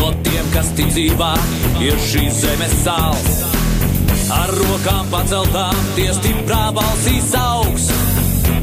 [0.00, 1.30] no tiem, kas tic dzīvā,
[1.84, 3.40] ir šīs zemes sāls.
[4.32, 7.88] Ar rokām paceltām, tie stiprā balsīs augs.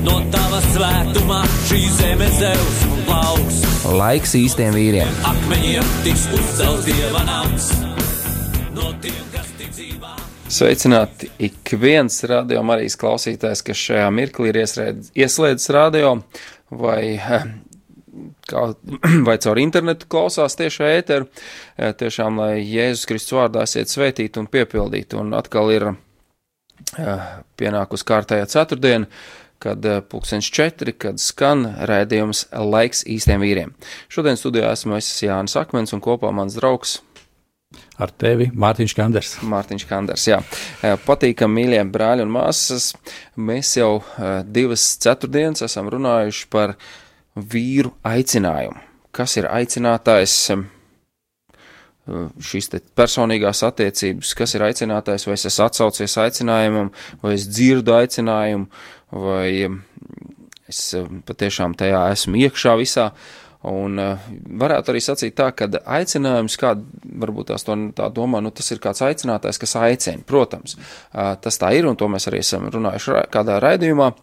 [0.05, 3.59] No tava svētumā šī zeme zeus un plauks.
[3.97, 5.11] Laiks īstiem vīriem.
[5.27, 7.69] Akmeņiem tiks uzcelts dieva nams.
[8.75, 10.15] No tiem, kas tic dzīvā.
[10.57, 16.21] Sveicināti ik viens radio Marijas klausītājs, kas šajā mirklī ir ieslēdzis radio
[16.71, 17.17] vai
[18.49, 18.63] kā,
[19.27, 21.27] vai caur internetu klausās tiešā ēteru,
[21.77, 25.19] e, tiešām, lai Jēzus Kristus vārdā esiet svētīti un piepildīti.
[25.19, 25.95] Un atkal ir e,
[27.59, 29.09] pienākus kārtējā ceturtdiena,
[29.63, 33.73] kad e, pulkstens četri, kad skan rēdījums laiks īstiem vīriem.
[34.13, 37.01] Šodien studijā esmu es Jānis Akmens un kopā mans draugs.
[37.99, 39.33] Ar tevi Mārtiņš Kanders.
[39.43, 40.37] Mārtiņš Kanders, jā.
[41.03, 42.93] Patīkam, mīļie brāļi un māsas.
[43.35, 43.97] Mēs jau
[44.47, 46.87] divas ceturtdienas esam runājuši par uh,
[47.37, 48.81] vīru aicinājumu.
[49.13, 50.35] Kas ir aicinātājs?
[52.07, 58.69] Šīs personīgās attiecības, kas ir aicinātājs, vai es esmu atsaucies aicinājumam, vai es dzirdu aicinājumu,
[59.11, 59.49] vai
[60.71, 60.79] es
[61.27, 63.09] patiešām tajā esmu iekšā visā.
[63.67, 63.99] Un
[64.61, 66.77] varētu arī sacīt tā, ka aicinājums, kā
[67.19, 70.23] varbūt tās to tā domā, nu tas ir kāds aicinātājs, kas aicina.
[70.23, 70.77] Protams,
[71.11, 74.13] tas tā ir, un to mēs arī esam runājuši kādā raidījumā,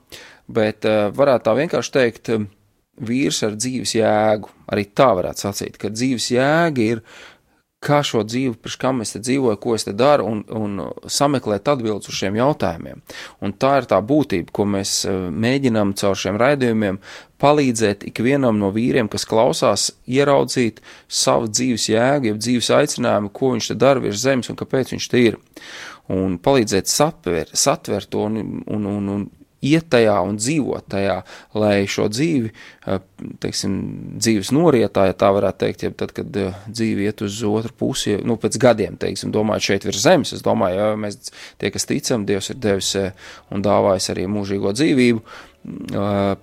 [0.49, 0.89] bet
[1.21, 2.33] varētu tā vienkārši teikt,
[3.03, 4.51] vīrs ar dzīves jēgu.
[4.73, 7.03] Arī tā varētu sacīt, ka dzīves jēga ir,
[7.85, 11.69] kā šo dzīvi, priekš kam es te dzīvoju, ko es te daru, un, un sameklēt
[11.69, 13.03] atbildes uz šiem jautājumiem.
[13.45, 17.01] Un tā ir tā būtība, ko mēs eh, mēģinām caur šiem raidījumiem
[17.45, 23.73] palīdzēt ikvienam no vīriem, kas klausās, ieraudzīt savu dzīves jēgu, jeb dzīves aicinājumu, ko viņš
[23.73, 25.41] te dara virs zemes un kāpēc viņš te ir.
[26.15, 29.29] Un palīdzēt satver, satvert to un, un, un, un
[29.65, 31.17] iet tajā un dzīvot tajā,
[31.59, 32.51] lai šo dzīvi,
[32.87, 33.01] eh,
[33.43, 33.79] teiksim,
[34.19, 38.19] dzīves norietā, ja tā varētu teikt, ja tad, kad eh, dzīve iet uz otru pusi,
[38.25, 42.29] nu, pēc gadiem, teiksim, domājot šeit virs zemes, es domāju, ja mēs tie, kas ticam,
[42.29, 45.25] Dievs ir devis eh, un dāvājis arī mūžīgo dzīvību,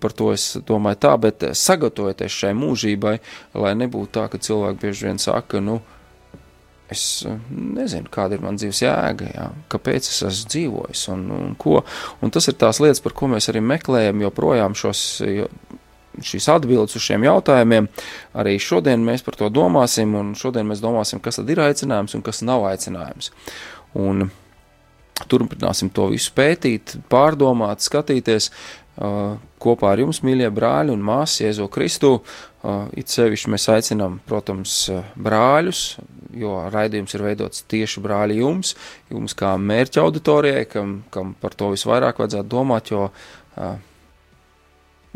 [0.01, 3.19] par to es domāju tā, bet sagatavoties šai mūžībai,
[3.53, 5.77] lai nebūtu tā, ka cilvēki bieži vien saka, nu,
[6.91, 11.53] es eh, nezinu, kāda ir mana dzīves jēga, jā, kāpēc es esmu dzīvojis un, un
[11.59, 11.79] ko.
[12.21, 15.05] Un tas ir tās lietas, par ko mēs arī meklējam joprojām šos.
[16.11, 17.85] Šīs atbildes uz šiem jautājumiem
[18.35, 22.25] arī šodien mēs par to domāsim, un šodien mēs domāsim, kas tad ir aicinājums un
[22.25, 23.31] kas nav aicinājums.
[23.95, 24.25] Un
[25.31, 28.51] turpināsim to visu pētīt, pārdomāt, skatīties,
[29.61, 32.15] kopā ar jums, mīļie brāļi un māsas, Jēzu Kristu.
[32.97, 34.75] It sevišķi mēs aicinām, protams,
[35.17, 35.85] brāļus,
[36.37, 38.75] jo raidījums ir veidots tieši brāļi jums,
[39.11, 43.09] jums kā mērķa auditorijai, kam, kam par to visvairāk vajadzētu domāt, jo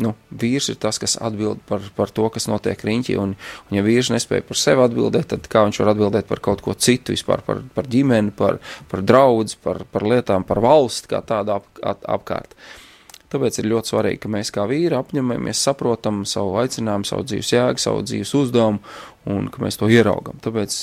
[0.03, 3.35] nu, vīrs ir tas, kas atbild par, par to, kas notiek riņķī, un,
[3.69, 6.75] un ja vīrs nespēja par sevi atbildēt, tad kā viņš var atbildēt par kaut ko
[6.75, 8.59] citu vispār, par, par ģimeni, par,
[8.91, 12.57] par draudz, par, par lietām, par valsti kā tādu ap, ap, apkārt.
[13.31, 17.81] Tāpēc ir ļoti svarīgi, ka mēs kā vīri apņemamies, saprotam savu aicinājumu, savu dzīves jēgu,
[17.81, 18.83] savu dzīves uzdevumu
[19.31, 20.37] un ka mēs to ieraugam.
[20.45, 20.77] Tāpēc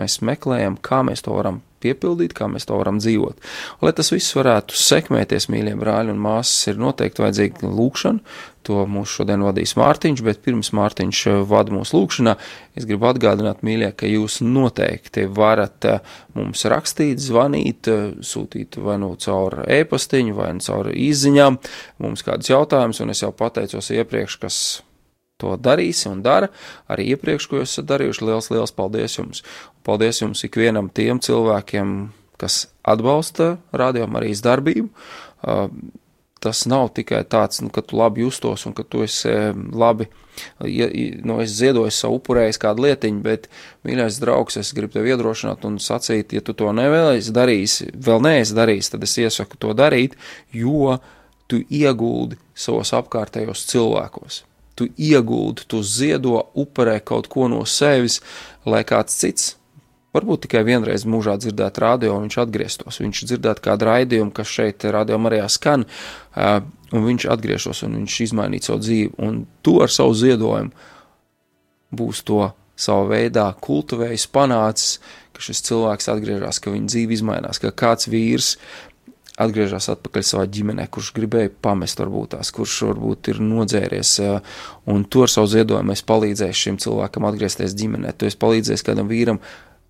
[0.00, 3.50] mēs meklējam, kā mēs to varam piepildīt, kā mēs to varam dzīvot.
[3.82, 8.40] Lai tas viss varētu sekmēties, mīļie brāļi un māsas, ir noteikti vajadzīga lūkšana.
[8.62, 12.36] To mūs šodien vadīs Mārtiņš, bet pirms Mārtiņš vada mūsu lūkšanā,
[12.78, 19.00] es gribu atgādināt, mīļie, ka jūs noteikti varat eh, mums rakstīt, zvanīt, eh, sūtīt vai
[19.02, 21.58] nu caur e-pastiņu, vai nu caur izziņām
[22.06, 24.62] mums kādus jautājumus, un es jau pateicos iepriekš, kas
[25.42, 26.48] to darīsi un dara
[26.90, 28.26] arī iepriekš, ko jūs esat darījuši.
[28.30, 29.42] Liels, liels paldies jums!
[29.82, 31.96] Paldies jums ikvienam tiem cilvēkiem,
[32.38, 34.88] kas atbalsta arī darbību.
[35.42, 35.66] Uh,
[36.42, 39.30] tas nav tikai tāds, nu, ka tu labi justos un ka tu esi
[39.78, 40.08] labi,
[40.66, 40.88] ja,
[41.22, 43.48] nu, es ziedoju savu upurējis kādu lietiņu, bet,
[43.86, 48.58] mīļais draugs, es gribu tev iedrošināt un sacīt, ja tu to nevēlies darīs, vēl neesi
[48.58, 50.18] darījis, tad es iesaku to darīt,
[50.50, 50.96] jo
[51.46, 54.42] tu ieguldi savos apkārtējos cilvēkos
[54.82, 58.20] tu ieguldi, tu ziedo, upurē kaut ko no sevis,
[58.66, 59.52] lai kāds cits,
[60.12, 63.00] varbūt tikai vienreiz mūžā dzirdētu radio, un viņš atgrieztos.
[63.00, 65.86] Viņš dzirdētu kādu raidījumu, kas šeit radio Marijā skan,
[66.92, 70.90] un viņš atgriežos, un viņš izmainītu savu dzīvi, un tu ar savu ziedojumu
[71.92, 72.44] būs to
[72.82, 74.96] savā veidā kultivējis, panācis,
[75.32, 78.56] ka šis cilvēks atgriežas, ka viņa dzīve izmainās, ka kāds vīrs
[79.40, 84.14] atgriežas atpakaļ savā ģimenē, kurš gribēja pamest, varbūt tās, kurš varbūt ir nodzēries,
[84.92, 88.12] un to ar savu ziedojumu es palīdzēju šim cilvēkam atgriezties ģimenē.
[88.16, 89.40] Tu esi palīdzējis kādam vīram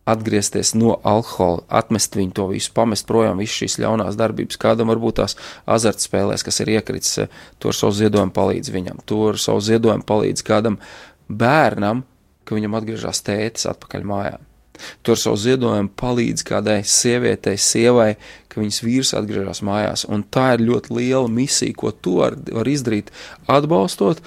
[0.09, 4.59] atgriezties no alkohola, atmest viņu to visu, pamest projām visas šīs ļaunās darbības.
[4.63, 5.37] Kādam varbūt tās
[5.71, 7.21] azartspēlēs, kas ir iekritis,
[7.63, 10.81] to ar savu ziedojumu palīdz viņam, to ar savu ziedojumu palīdz kādam
[11.31, 12.03] bērnam,
[12.43, 14.52] ka viņam atgriežas tētis atpakaļ mājām.
[15.03, 18.15] Tu ar savu ziedojumu palīdzi kādai sievietei, sievai,
[18.53, 20.05] ka viņas vīrs atgriežas mājās.
[20.13, 23.13] Un tā ir ļoti liela misija, ko tu var, var izdarīt,
[23.53, 24.23] atbalstot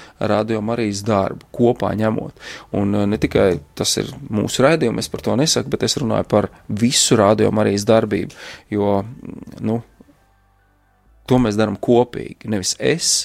[0.74, 2.45] arī darbu, kopā ņemot.
[2.77, 6.30] Un uh, ne tikai tas ir mūsu raidījums, es par to nesaku, bet es runāju
[6.31, 7.18] par visu
[7.62, 8.42] arī darbību.
[8.74, 9.00] Jo,
[9.65, 9.81] nu,
[11.30, 12.50] to mēs darām kopīgi.
[12.51, 13.15] Nevis es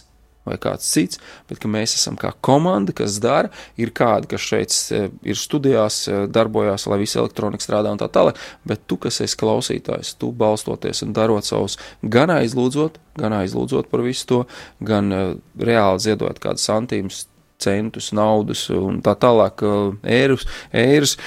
[0.49, 1.21] vai kāds cits,
[1.51, 3.51] bet mēs esam kā komanda, kas dara,
[3.81, 8.09] ir kādi, kas šeit e, ir studijās, e, darbojās, lai viss elektronika strādā un tā
[8.13, 13.91] tālāk, bet tu, kas esi klausītājs, tu balstoties un darot savus, gan aizlūdzot, gan aizlūdzot
[13.93, 14.41] par visu to,
[14.85, 15.27] gan uh,
[15.61, 17.25] reāli ziedot kādus santīmus,
[17.61, 19.61] centus, naudas un tā tālāk,
[20.01, 21.19] ērus, ērus,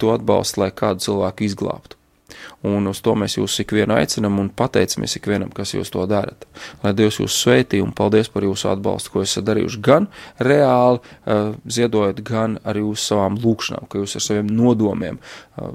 [0.00, 2.00] to atbalstu, lai kādu cilvēku izglābtu.
[2.64, 6.46] Un uz to mēs jūs ikvienu aicinam un pateicamies ikvienam, kas jūs to darat.
[6.82, 10.08] Lai Dievs jūs sveitī un paldies par jūsu atbalstu, ko esat darījuši gan
[10.40, 15.74] reāli uh, ziedojot, gan arī uz savām lūkšanām, ka jūs ar saviem nodomiem uh,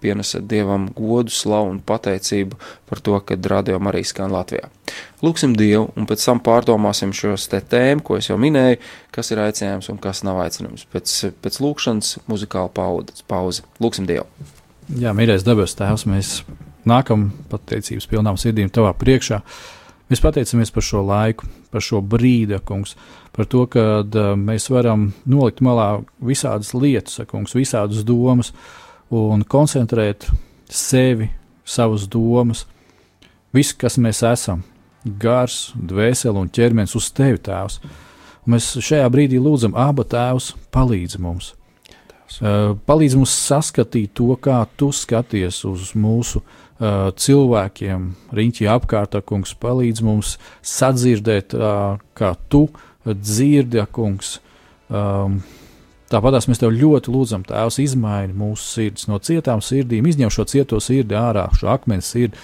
[0.00, 2.56] pienesat Dievam godu, slavu un pateicību
[2.88, 4.70] par to, ka rādījām arī skan Latvijā.
[5.20, 8.80] Lūksim Dievu un pēc tam pārdomāsim šos te tēmu, ko es jau minēju,
[9.14, 10.86] kas ir aicinājums un kas nav aicinājums.
[10.92, 13.68] Pēc, pēc lūkšanas muzikāla pauze.
[13.84, 14.59] Lūksim Dievu!
[14.98, 16.28] Jā, mīļais debes Tēvs, mēs
[16.88, 19.38] nākam pateicības pilnām sirdīm Tavā priekšā.
[20.10, 22.96] Mēs pateicamies par šo laiku, par šo brīdi, kungs,
[23.30, 28.50] par to, ka uh, mēs varam nolikt malā visādas lietas, kungs, visādas domas
[29.14, 30.26] un koncentrēt
[30.66, 31.30] sevi,
[31.62, 32.64] savas domas,
[33.54, 34.64] visu, kas mēs esam,
[35.22, 37.78] gars, dvēseli un ķermenis uz Tevi, Tēvs.
[38.42, 41.54] Un mēs šajā brīdī lūdzam, Aba Tēvs, palīdzi mums!
[42.38, 48.06] Uh, palīdz mums saskatīt to, kā tu skaties uz mūsu uh, cilvēkiem,
[48.38, 52.68] riņķī apkārt, kungs, palīdz mums sadzirdēt, uh, kā tu
[53.04, 54.38] dzirdi, kungs.
[54.88, 55.40] Um,
[56.10, 60.80] Tāpat mēs tev ļoti lūdzam, Tēvs, izmaini mūsu sirdis no cietām sirdīm, izņem šo cieto
[60.82, 62.38] sirdi ārā, šo akmens sirdi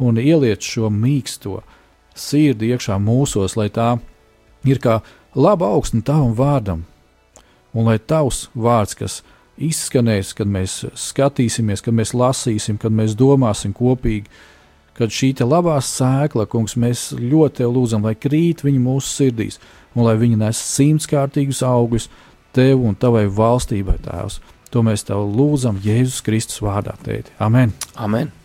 [0.00, 1.58] un ieliec šo mīksto
[2.16, 3.90] sirdi iekšā mūsos, lai tā
[4.64, 5.02] ir kā
[5.36, 6.86] laba augsne tavam vārdam,
[7.74, 9.20] un lai tavs vārds, kas
[9.60, 14.30] izskanēs, kad mēs skatīsimies, kad mēs lasīsim, kad mēs domāsim kopīgi,
[14.96, 19.60] kad šī labā sēkla, kungs, mēs ļoti lūdzam, lai krīt viņa mūsu sirdīs,
[19.94, 22.10] un lai viņa nes simtkārtīgus augļus
[22.56, 24.40] tev un tavai valstībai, Tēvs.
[24.70, 27.34] To mēs tev lūdzam Jēzus Kristus vārdā, tēti.
[27.42, 27.74] Amen!
[27.96, 28.39] Amen.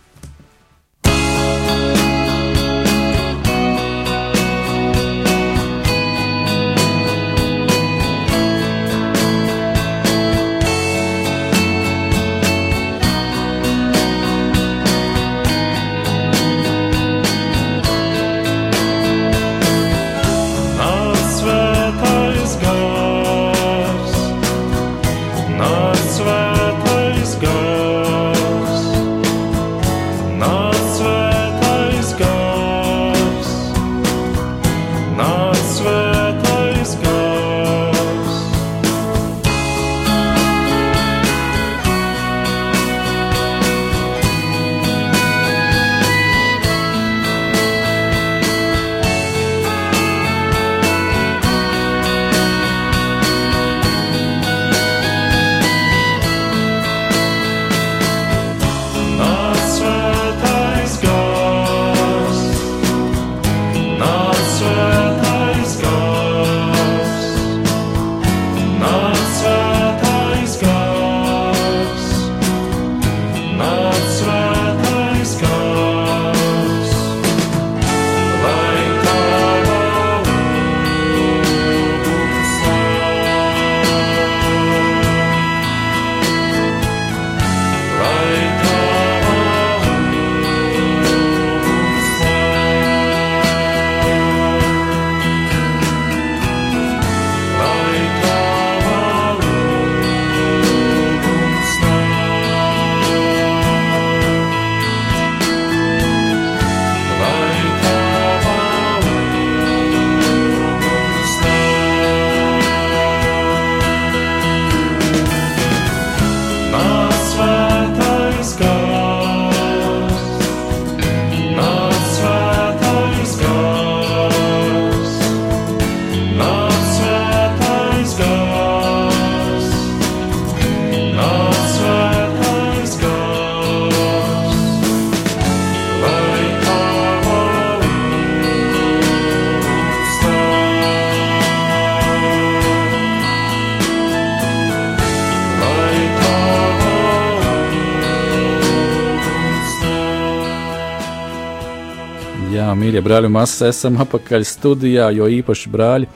[153.06, 156.10] Brāļi, mēs esam apakaļ studijā, jo īpaši brāļi,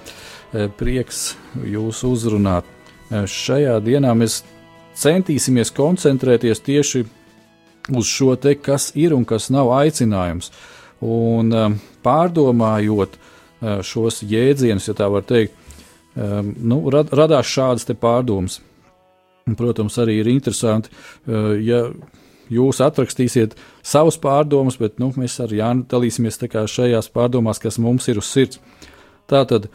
[0.79, 1.23] prieks
[1.71, 2.67] jūs uzrunāt.
[3.11, 4.41] Šajā dienā mēs
[4.99, 7.05] centīsimies koncentrēties tieši
[7.97, 10.51] uz šo te, kas ir un kas nav aicinājums.
[11.01, 11.55] Un
[12.05, 13.17] pārdomājot
[13.87, 15.57] šos jēdzienus, ja tā var teikt,
[16.17, 18.61] nu, rad, radās šādas pārdomas.
[19.57, 20.93] Protams, arī ir interesanti,
[21.65, 21.87] ja
[22.51, 28.19] jūs atrakstīsiet savus pārdomas, bet nu, mēs ar Jānu dalīsimies šajās pārdomās, kas mums ir
[28.19, 28.61] uz sirds.
[29.31, 29.69] Tātad,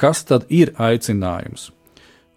[0.00, 1.70] kas tad ir aicinājums?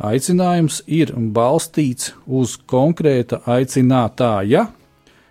[0.03, 4.67] Aicinājums ir balstīts uz konkrēta aicinātāja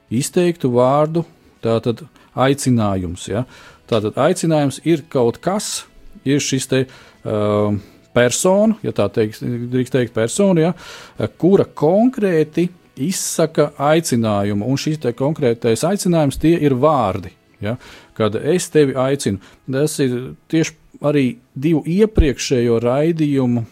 [0.08, 1.26] izteiktu vārdu,
[1.64, 3.26] tātad aicinājums.
[3.28, 3.44] Ja?
[3.90, 5.84] Tātad aicinājums ir kaut kas,
[6.24, 7.76] ir šis te uh,
[8.14, 15.84] persona, ja tā teiks, drīkst teikt, persona, ja, kura konkrēti izsaka aicinājumu, un šis konkrētais
[15.86, 17.32] aicinājums tie ir vārdi.
[17.62, 17.76] Ja?
[18.14, 21.24] Kad es tevi aicinu, tas ir tieši arī
[21.54, 23.64] divu iepriekšējo raidījumu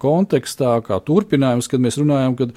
[0.00, 2.54] kontekstā, kā turpinājums, kad mēs runājam, kad,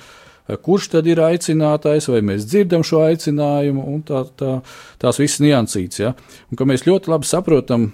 [0.63, 4.53] kurš tad ir aicinātais, vai mēs dzirdam šo aicinājumu, un tā, tā,
[5.01, 6.00] tās visas niansītas.
[6.03, 6.13] Ja?
[6.51, 7.89] Un ka mēs ļoti labi saprotam,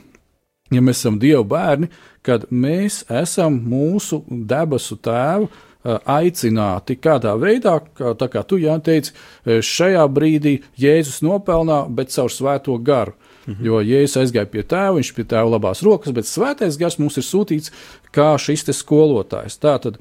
[0.74, 1.90] ja mēs esam Dieva bērni,
[2.26, 5.50] kad mēs esam mūsu debesu tēvu
[5.86, 9.14] aicināti kādā veidā, kā, tā kā tu jā, teici,
[9.46, 13.16] šajā brīdī Jēzus nopelnā, bet caur svēto garu.
[13.48, 13.66] Mhm.
[13.66, 17.26] Jo Jēzus aizgāja pie tēva, viņš pie tēva labās rokas, bet svētais gars mums ir
[17.26, 17.72] sūtīts
[18.12, 19.58] kā šis skolotājs.
[19.58, 19.98] Tātad,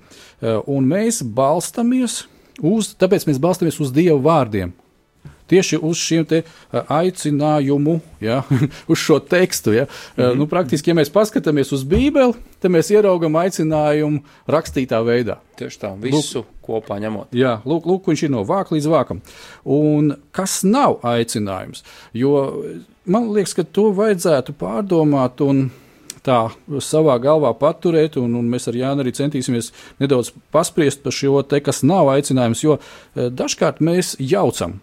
[0.67, 2.27] un mēs balstamies
[2.61, 4.75] uz, tāpēc mēs balstamies uz Dieva vārdiem,
[5.49, 6.27] tieši uz šiem
[6.73, 8.43] aicinājumu, ja,
[8.91, 9.73] uz šo tekstu.
[9.73, 9.85] Ja.
[9.85, 10.39] Mm -hmm.
[10.39, 15.39] nu, praktiski, ja mēs paskatāmies uz Bībeli, tad mēs ieraugam aicinājumu rakstītā veidā.
[15.57, 17.27] Tieši tā, visu lūk, kopā ņemot.
[17.33, 19.21] Jā, lūk, lūk, viņš ir no vāka līdz vākam.
[19.65, 21.85] Un kas nav aicinājums?
[22.13, 22.65] Jo
[23.05, 25.71] man liekas, ka to vajadzētu pārdomāt un
[26.25, 26.39] tā
[26.85, 31.61] savā galvā paturēt, un, un mēs ar Jānu arī centīsimies nedaudz paspriest par šo te,
[31.65, 32.79] kas nav aicinājums, jo
[33.15, 34.79] dažkārt mēs jaucam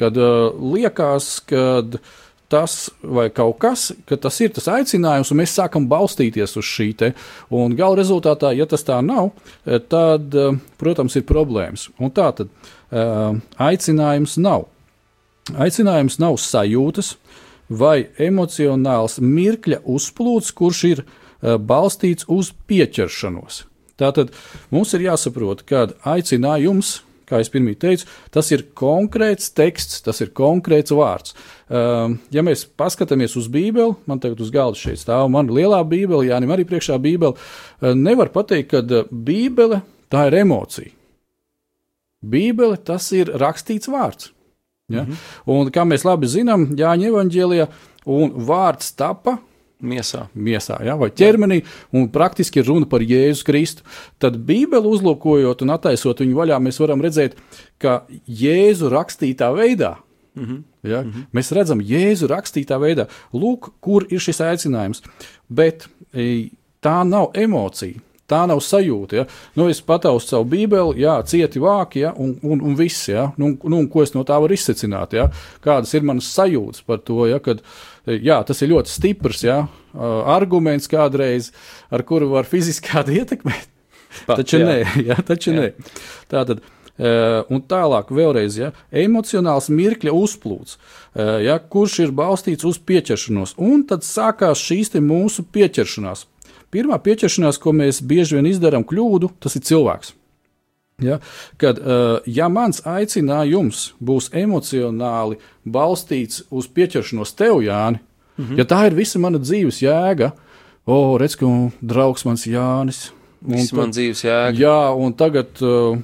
[0.00, 1.84] kad uh, liekas, ka
[2.52, 6.88] tas vai kaut kas, ka tas ir tas aicinājums, un mēs sākam balstīties uz šī
[7.00, 7.12] te.
[7.54, 9.30] Un gala rezultātā, ja tas tā nav,
[9.64, 11.88] eh, tad, uh, protams, ir problēmas.
[11.98, 14.68] Un tā tad uh, aicinājums nav.
[15.56, 17.14] Aicinājums nav sajūtas
[17.72, 23.64] vai emocionāls mirkļa uzplūds, kurš ir uh, balstīts uz pieķeršanos.
[23.96, 24.32] Tātad
[24.72, 26.98] mums ir jāsaprot, ka aicinājums
[27.32, 31.34] kā jau pirmie teicu, tas ir konkrēts teksts, tas ir konkrēts vārds.
[31.72, 36.28] Um, ja mēs paskatāmies uz Bībeli, man tagad uz galda šeit stāv mana lielā Bībele,
[36.28, 39.80] Jānis arī priekšā Bībele, uh, nevar pateikt, ka uh, Bībele
[40.12, 40.92] tā ir emocija.
[42.22, 44.30] Bībele tas ir rakstīts vārds.
[44.92, 45.02] Ja?
[45.02, 45.16] Mm -hmm.
[45.46, 47.66] Un kā mēs labi zinām, Jāņa evanģēlijā,
[48.06, 49.38] un vārds tapa
[49.82, 50.26] Miesā.
[50.38, 51.62] Miesā ja, vai ķermenī,
[51.96, 53.86] un praktiski ir runa par Jēzu Kristu.
[54.22, 57.34] Tad Bībeli uzlūkojot un attaisot viņu vaļā, mēs varam redzēt,
[57.82, 59.96] ka Jēzu rakstītā veidā.
[60.34, 60.62] Mm -hmm.
[60.82, 61.26] ja, mm -hmm.
[61.32, 65.02] Mēs redzam, Jēzu rakstītā veidā, lūk, kur ir šis aicinājums.
[65.48, 65.88] Bet
[66.82, 67.98] tā nav emocija.
[68.32, 69.20] Tā nav sajūta.
[69.20, 69.26] Ja?
[69.58, 72.12] Nu, es pataucu savu bībeli, jā, cieti vāki, ja?
[72.16, 73.10] un, un, un viss.
[73.12, 73.28] Ja?
[73.40, 75.16] Nu, nu, ko es no tā varu izsecināt?
[75.18, 75.28] Ja?
[75.64, 77.42] Kādas ir manas sajūtas par to, ja?
[77.44, 77.60] kad
[78.06, 79.58] jā, tas ir ļoti stiprs jā,
[79.92, 81.52] arguments kādreiz,
[81.92, 83.68] ar kuru var fiziski kādu ietekmēt.
[84.28, 84.68] Pat, taču jā.
[84.68, 84.78] nē,
[85.10, 85.60] jā, taču jā.
[85.60, 85.92] nē.
[86.32, 86.64] Tātad,
[87.52, 88.72] un tālāk, vēlreiz, ja,
[89.04, 90.76] emocionāls mirkļa uzplūds,
[91.44, 93.56] ja, kurš ir balstīts uz pieķeršanos.
[93.60, 96.26] Un tad sākās šīs mūsu pieķeršanās.
[96.72, 100.14] Pirmā pieķeršanās, ko mēs bieži vien izdarām kļūdu, tas ir cilvēks.
[101.02, 101.18] Ja,
[101.58, 107.98] kad uh, ja mans aicinājums būs emocionāli balstīts uz pieķeršanos tev, Jāni,
[108.38, 108.60] -hmm.
[108.60, 110.30] ja tā ir visa mana dzīves jēga,
[110.86, 111.48] o, redz, ka
[111.80, 113.10] draugs mans Jānis.
[113.42, 114.54] Viss man dzīves jēga.
[114.54, 115.98] Jā, un tagad uh,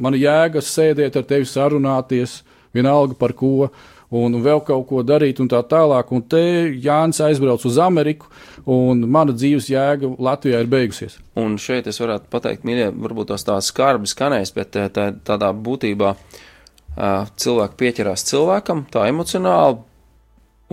[0.00, 3.68] mana jēga sēdēt ar tevi sarunāties, vienalga par ko.
[3.68, 6.12] Uh, un vēl kaut ko darīt, un tā tālāk.
[6.14, 6.40] Un te
[6.84, 8.30] Jānis aizbrauc uz Ameriku,
[8.64, 11.18] un mana dzīves jēga Latvijā ir beigusies.
[11.38, 15.52] Un šeit es varētu pateikt, mīļie, varbūt tās tā skarbi skanēs, bet eh, tā, tādā
[15.52, 19.82] būtībā eh, cilvēki pieķerās cilvēkam tā emocionāli,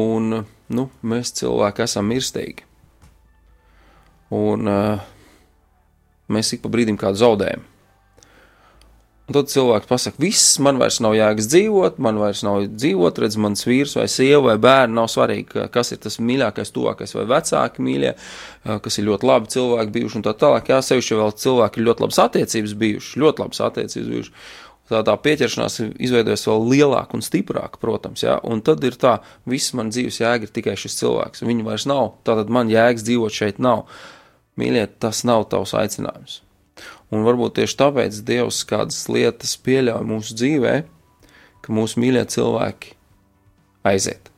[0.01, 2.65] un nu, mēs cilvēki esam mirstīgi.
[4.36, 5.04] Un uh,
[6.34, 7.62] mēs ik pa brīdim kādu zaudējam.
[9.25, 13.39] Un tad cilvēks pasakā, viss, man vairs nav jēgas dzīvot, man vairs nav dzīvot, redz,
[13.41, 17.86] mans vīrs vai sieva vai bērni nav svarīgi, kas ir tas mīļākais, tuvākais vai vecāki
[17.88, 18.12] mīļie,
[18.86, 20.70] kas ir ļoti labi cilvēki bijuši un tā tālāk.
[20.70, 24.53] Jā, sevišķi vēl cilvēki ir ļoti labas attiecības bijušas, ļoti labas attiecības bijušas.
[24.94, 28.38] tā, tā pieķeršanās ir izveidojusies vēl lielāka un stiprāka, protams, ja?
[28.46, 29.17] un tad ir tā,
[29.50, 33.41] viss man dzīves jēga ir tikai šis cilvēks, viņa vairs nav, tātad man jēgas dzīvot
[33.41, 33.88] šeit nav.
[34.62, 36.44] Mīļiet, tas nav tavs aicinājums.
[37.13, 40.75] Un varbūt tieši tāpēc Dievs kādas lietas pieļauj mūsu dzīvē,
[41.62, 42.95] ka mūsu mīļie cilvēki
[43.85, 44.31] aiziet.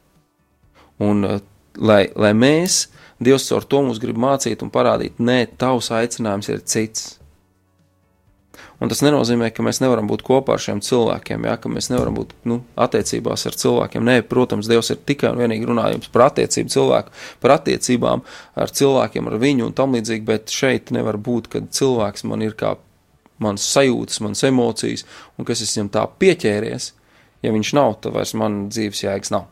[1.04, 1.40] Un eh,
[1.78, 2.88] lai, lai mēs,
[3.24, 7.16] Dievs ar to mums grib mācīt un parādīt, nē, tavs aicinājums ir cits
[8.78, 12.14] Un tas nenozīmē, ka mēs nevaram būt kopā ar šiem cilvēkiem, ja, ka mēs nevaram
[12.20, 14.06] būt nu, attiecībās ar cilvēkiem.
[14.06, 18.22] Nē, protams, Dievs ir tikai un vienīgi runājums par attiecību cilvēku, par attiecībām
[18.54, 22.54] ar cilvēkiem, ar viņu un tam līdzīgi, bet šeit nevar būt, kad cilvēks man ir
[22.60, 22.76] kā
[23.42, 25.08] mans sajūtas, mans emocijas,
[25.38, 26.92] un kas es viņam tā pieķēries,
[27.46, 29.50] ja viņš nav, tad vairs man dzīves jēgas nav.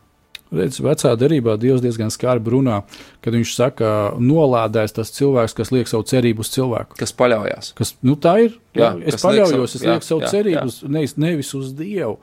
[0.53, 2.81] Redz, vecā derībā Dievs diezgan skarbi runā,
[3.25, 6.99] kad viņš saka, nolādēs tas cilvēks, kas liek savu cerību uz cilvēku.
[6.99, 7.71] Kas paļaujas.
[7.77, 8.59] Kas, nu, tā ir.
[8.77, 10.91] Jā, jā es paļaujos, savu, es lieku savu jā, cerību jā.
[10.95, 12.19] Nevis, nevis uz Dievu,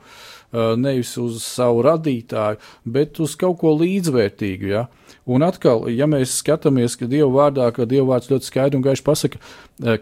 [0.79, 2.61] nevis uz savu radītāju,
[2.95, 4.71] bet uz kaut ko līdzvērtīgu.
[4.71, 4.85] Ja?
[5.29, 9.05] Un atkal, ja mēs skatāmies, ka Dieva vārdā, ka Dieva vārds ļoti skaidri un gaiši
[9.07, 9.43] pasaka,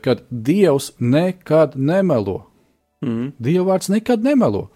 [0.06, 2.44] ka Dievs nekad nemelo.
[3.02, 3.34] Mm.
[3.42, 4.68] Dieva vārds nekad nemelo.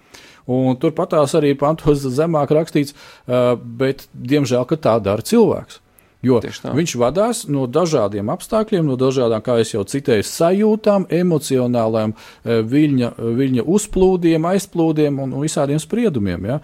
[0.46, 2.94] Un turpatās arī pantos zemāk rakstīts,
[3.26, 5.82] bet diemžēl tā dara cilvēks.
[6.26, 13.66] Jo viņš vadās no dažādiem apstākļiem, no dažādām, kā jau citēju, sajūtām, emocionālām viļņa, viļņa
[13.76, 16.48] uzplūdiem, aizplūdiem un visādiem spriedumiem.
[16.50, 16.60] Ja?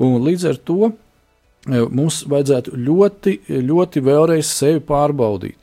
[0.00, 0.92] Un līdz ar to
[1.68, 3.36] mums vajadzētu ļoti,
[3.68, 5.58] ļoti vēlreiz sevi pārbaudīt.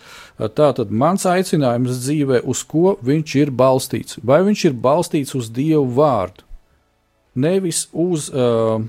[0.55, 4.21] Tātad mans aicinājums dzīvē, uz ko viņš ir balstīts?
[4.23, 6.45] Vai viņš ir balstīts uz Dievu vārdu?
[7.39, 8.82] Nevis uz uh,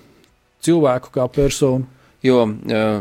[0.65, 1.89] cilvēku kā personu.
[2.23, 3.01] Jo uh,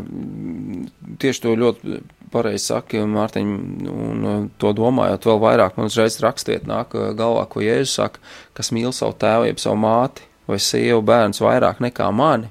[1.20, 2.00] tieši to ļoti
[2.32, 3.56] pareizi saka Mārtiņa,
[3.90, 8.22] un uh, to domājot vēl vairāk, man uzreiz rakstiet nāk uh, galvā, ko Jēzus saka,
[8.56, 12.48] kas mīl savu tēvu, jeb savu māti vai sievu bērns vairāk nekā mani,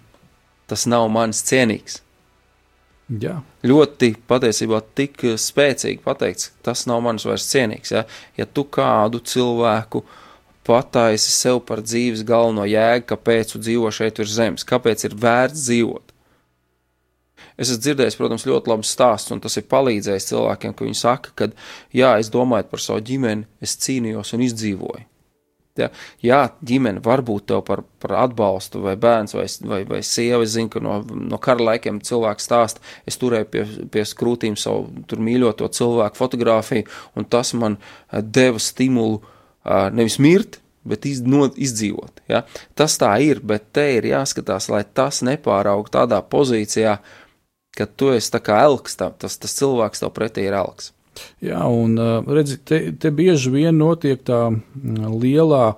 [0.69, 2.03] tas nav manis cienīgs.
[3.09, 3.39] Jā.
[3.65, 7.95] Ļoti patiesībā tik spēcīgi pateikts, tas nav manis vairs cienīgs.
[7.95, 8.05] Ja,
[8.37, 10.18] ja tu kādu cilvēku uh,
[10.69, 15.65] pataisi sev par dzīves galveno jēgu, kāpēc tu dzīvo šeit virs zemes, kāpēc ir vērts
[15.65, 16.15] dzīvot.
[17.59, 21.33] Es esmu dzirdējis, protams, ļoti labus stāstus, un tas ir palīdzējis cilvēkiem, ka viņi saka,
[21.35, 21.49] ka,
[21.95, 25.05] jā, es domāju par savu ģimeni, es cīnījos un izdzīvoju.
[25.79, 25.87] Ja,
[26.23, 30.41] jā, ģimene var būt tev par, par atbalstu, vai bērns, vai, vai, vai sieva.
[30.43, 34.89] Es zinu, ka no, no kara laikiem cilvēks stāsta, es turēju pie, pie skrūtīm savu
[35.27, 37.77] mīļoto cilvēku fotografiju, un tas man
[38.11, 39.21] deva stimulu
[39.93, 42.23] nevis mirt, bet izdzīvot.
[42.31, 42.43] Ja?
[42.77, 46.97] Tas tā ir, bet te ir jāskatās, lai tas nepāraug tādā pozīcijā,
[47.77, 50.93] ka tu esi tā kā elks, tā, tas, tas cilvēks tev pretī ir elks.
[51.43, 51.99] Jā, un
[52.31, 54.45] redzi, te, te bieži vien notiek tā
[54.79, 55.73] lielā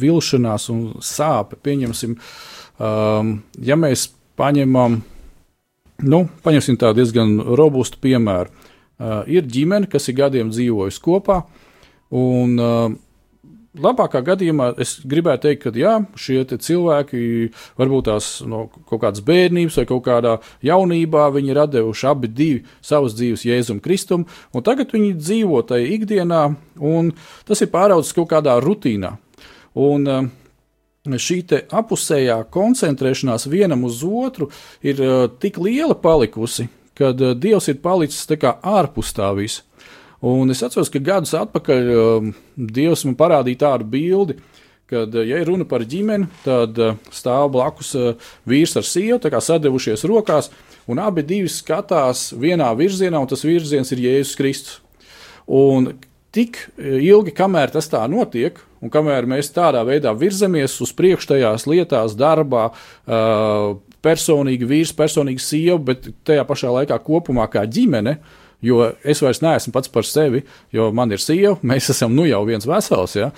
[0.00, 1.58] vilšanās un sāpe.
[1.58, 2.14] Pieņemsim,
[2.78, 4.06] ja mēs
[4.38, 5.00] paņemam,
[6.06, 8.54] nu, paņemsim tādu diezgan robustu piemēru.
[9.32, 11.42] Ir ģimene, kas ir gadiem dzīvojusi kopā,
[12.10, 12.58] Un,
[13.78, 19.78] labākā gadījumā es gribētu teikt, ka jā, šie cilvēki varbūt tās no kaut kādas bērnības
[19.80, 20.34] vai kaut kādā
[20.66, 25.94] jaunībā viņi ir devuši abi divi savas dzīves Jēzum Kristum, un tagad viņi dzīvo tajā
[25.96, 26.42] ikdienā,
[26.80, 27.14] un
[27.46, 29.16] tas ir pāraudzis kaut kādā rutīnā.
[29.78, 30.28] Un, uh,
[31.00, 31.38] Šī
[31.72, 34.50] apusējā koncentrēšanās vienam uz otru
[34.84, 39.62] ir uh, tik liela palikusi, ka uh, Dievs ir palicis ārpus tā visa.
[40.20, 44.36] Un es atceros, ka gadus atpakaļ um, Dievs man parādīja tādu bildi,
[44.90, 48.10] kad, uh, ja ir runa par ģimeni, tad uh, stāv blakus uh,
[48.48, 50.50] vīrs ar sievu, kā sadevušies rokās,
[50.90, 54.74] un abi divi skatās vienā virzienā, un tas virziens ir Jēzus Kristus.
[55.48, 55.94] Un
[56.36, 61.64] tik ilgi, kamēr tas tā notiek, un kamēr mēs tādā veidā virzamies uz priekšu tajās
[61.66, 62.68] lietās, darbā,
[64.04, 69.40] personīgi vīrs, personīgi sieva, bet tajā pašā laikā kopumā kā ģimene, uh, Jo es vairs
[69.40, 70.42] neesmu pats par sevi,
[70.72, 73.16] jo man ir sieva, mēs esam nu jau viens vesels.
[73.16, 73.30] Ja?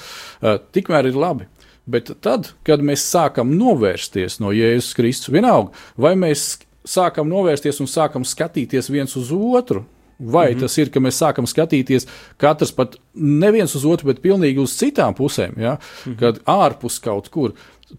[0.43, 1.47] Uh, tikmēr ir labi.
[1.87, 7.91] Bet tad, kad mēs sākam novērsties no Jēzus Kristus, vienalga, vai mēs sākam novērsties un
[7.91, 9.85] sākam skatīties viens uz otru,
[10.19, 10.61] vai mm -hmm.
[10.61, 12.07] tas ir, ka mēs sākam skatīties
[12.39, 15.73] katrs pat neviens uz otru, bet pilnīgi uz citām pusēm, ja?
[15.73, 16.19] mm -hmm.
[16.19, 17.53] kad ārpus kaut kur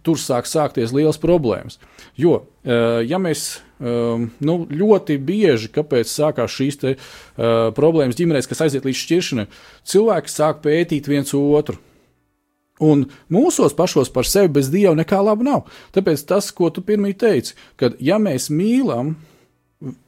[0.04, 1.78] tur sāk sākties liels problēmas.
[2.18, 2.46] Jo,
[3.06, 8.88] ja mēs um, nu, ļoti bieži, kāpēc sākās šīs te, uh, problēmas ģimenēs, kas aiziet
[8.88, 9.50] līdz šķiršanai,
[9.94, 11.78] cilvēki sāk pētīt viens otru.
[12.84, 15.68] Un mūsos pašos par sevi bez dieva nekā laba nav.
[15.94, 19.14] Tāpēc tas, ko tu pirmie teici, kad ja mēs mīlam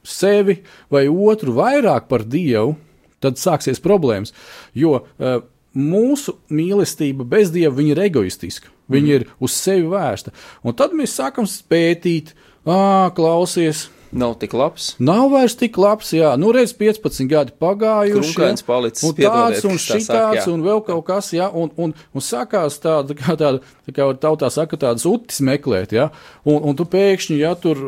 [0.06, 0.62] sevi
[0.92, 2.74] vai otru vairāk par dievu,
[3.22, 4.34] tad sāksies problēmas.
[4.74, 5.44] Jo uh,
[5.76, 8.72] mūsu mīlestība bez dieva ir egoistiska.
[8.92, 9.14] Viņa mm.
[9.16, 10.32] ir uz sevi vērsta.
[10.62, 12.34] Un tad mēs sākam pētīt,
[12.66, 14.94] ah, klausies, Nav tik labs.
[14.98, 18.32] Nav vairs tik labs, jā, nu reiz 15 gadi pagājuši.
[18.32, 22.78] Krunkains palicis, un tāds un šitāds un vēl kaut kas, jā, un, un, un sākās
[22.82, 26.08] tāda, kā tāda, tā kā tautā saka, tādas utis meklēt, jā,
[26.46, 27.82] un, un tu pēkšņi, jā, tur,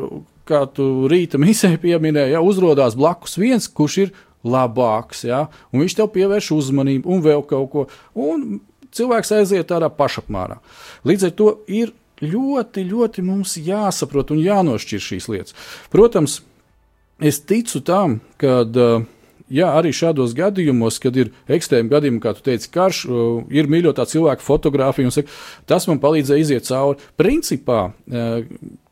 [0.49, 6.01] kā tu rīta misē pieminēji, jā, uzrodās blakus viens, kurš ir labāks, jā, un viņš
[6.01, 7.87] tev pievērš uzmanību un vēl kaut ko,
[8.19, 8.59] un
[8.95, 10.59] cilvēks aiziet tādā pašapmērā.
[11.09, 15.55] Līdz ar to ir ļoti, ļoti mums jāsaprot un jānošķir šīs lietas.
[15.93, 16.41] Protams,
[17.21, 18.65] es ticu tam, ka.
[19.49, 22.99] Jā, arī šādos gadījumos, kad ir ekstrēmi gadījumi, kā tu teici, karš,
[23.49, 25.33] ir mīļotā cilvēka fotografija, un saka,
[25.65, 27.01] tas man palīdzēja iziet cauri.
[27.17, 27.79] Principā,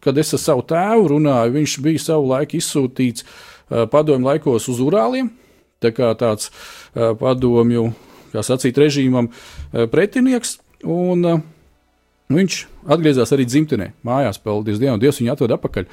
[0.00, 3.26] kad es ar savu tēvu runāju, viņš bija savu laiku izsūtīts
[3.92, 5.28] padomju laikos uz Urāliem,
[5.84, 6.48] tā kā tāds
[6.96, 7.90] padomju,
[8.32, 9.28] kā sacīt, režīmam
[9.92, 10.56] pretinieks.
[10.88, 11.42] Un,
[12.32, 12.60] Viņš
[12.90, 15.84] atgriezās arī dzimtenē, mājās, paldies Dievam, Dievs viņu atveda atpakaļ.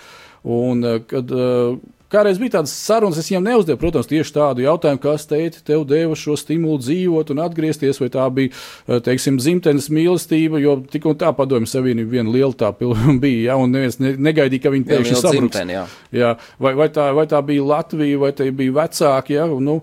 [0.43, 1.76] Un, eh, kad, eh,
[2.13, 6.13] Kādreiz bija tādas sarunas, es viņam neuzdevu, protams, tieši tādu jautājumu, kas teica, tev deva
[6.13, 8.52] šo stimulu dzīvot un atgriezties, vai tā bija,
[8.88, 12.69] eh, teiksim, dzimtenes mīlestība, jo tik un tā padomju savienība viena liela tā
[13.19, 15.58] bija, ja, un neviens negaidīja, ka viņi pēkšņi sabruks.
[15.58, 15.88] Dzimteni, jā.
[16.12, 19.82] Jā, vai, vai, tā, vai tā bija Latvija, vai tā bija vecāki, ja, nu,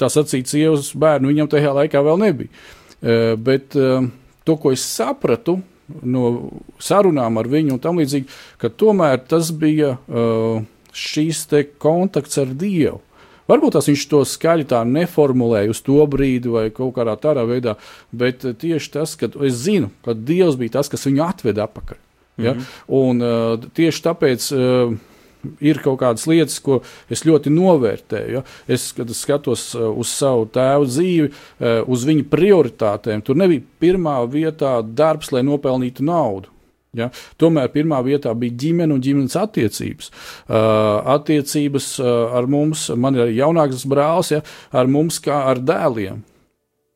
[0.00, 3.36] tā sacīt, sievas bērnu viņam tajā laikā vēl nebija.
[3.36, 3.76] Bet,
[4.44, 5.60] to, ko es sapratu
[6.02, 6.50] no
[6.82, 8.28] sarunām ar viņu un tam līdzīgi,
[8.60, 10.62] ka tomēr tas bija uh,
[10.96, 11.46] šīs
[11.82, 13.00] kontakts ar Dievu.
[13.50, 17.74] Varbūt tas viņš to skaļi tā neformulēja uz to brīdi vai kaut kādā tādā veidā,
[18.14, 21.98] bet tieši tas, ka es zinu, ka Dievs bija tas, kas viņu atveda atpakaļ.
[22.38, 22.54] Ja?
[22.54, 22.68] Mm -hmm.
[22.88, 24.94] Un uh, tieši tāpēc uh,
[25.60, 26.80] ir kaut kādas lietas, ko
[27.12, 28.38] es ļoti novērtēju.
[28.38, 28.44] Ja?
[28.70, 33.64] Es, kad es skatos uh, uz savu tēvu dzīvi, uh, uz viņa prioritātēm, tur nebija
[33.82, 36.52] pirmā vietā darbs, lai nopelnītu naudu.
[36.96, 37.08] Ja?
[37.40, 40.10] Tomēr pirmā vietā bija ģimene un ģimenes attiecības.
[40.44, 44.42] Uh, attiecības uh, ar mums, man ir jaunāks brālis, ja?
[44.76, 46.22] ar mums kā ar dēliem.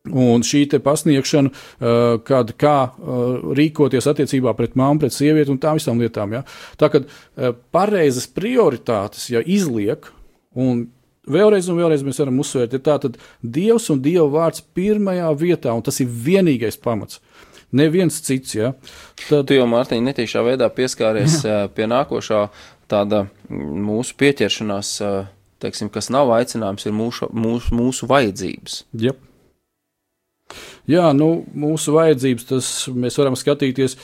[0.06, 5.80] Un šī pasniegšana, uh, kad kā uh, rīkoties attiecībā pret māmu, pret sievieti un tām
[5.80, 6.36] visām lietām.
[6.36, 6.44] Ja?
[6.78, 10.06] Tā kā uh, pareizas prioritātes, ja izliek,
[10.54, 10.86] un
[11.26, 15.84] vēlreiz un vēlreiz mēs varam uzsvērt, ir tātad Dievs un Dieva vārds pirmajā vietā, un
[15.86, 17.20] tas ir vienīgais pamats.
[17.76, 18.72] Neviens cits, ja.
[19.26, 19.48] Tad...
[19.48, 21.64] Tu jau, Mārtiņ, netiešā veidā pieskāries Jā.
[21.74, 22.46] pie nākošā
[22.90, 24.92] tāda mūsu pieķeršanās,
[25.62, 28.84] teiksim, kas nav aicinājums, ir mūsu, mūsu, mūsu vajadzības.
[29.02, 29.24] Yep.
[30.90, 33.96] Jā, nu, mūsu vajadzības, tas mēs varam skatīties.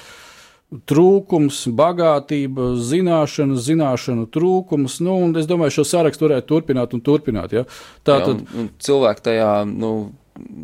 [0.88, 5.03] Trūkums, bagātība, zināšana, zināšanu trūkums.
[5.05, 7.53] Nu, es domāju, šo sarakstu varētu turpināt un turpināt.
[7.53, 7.66] Ja?
[8.09, 8.40] Tā tad
[8.81, 9.92] cilvēki tajā, nu,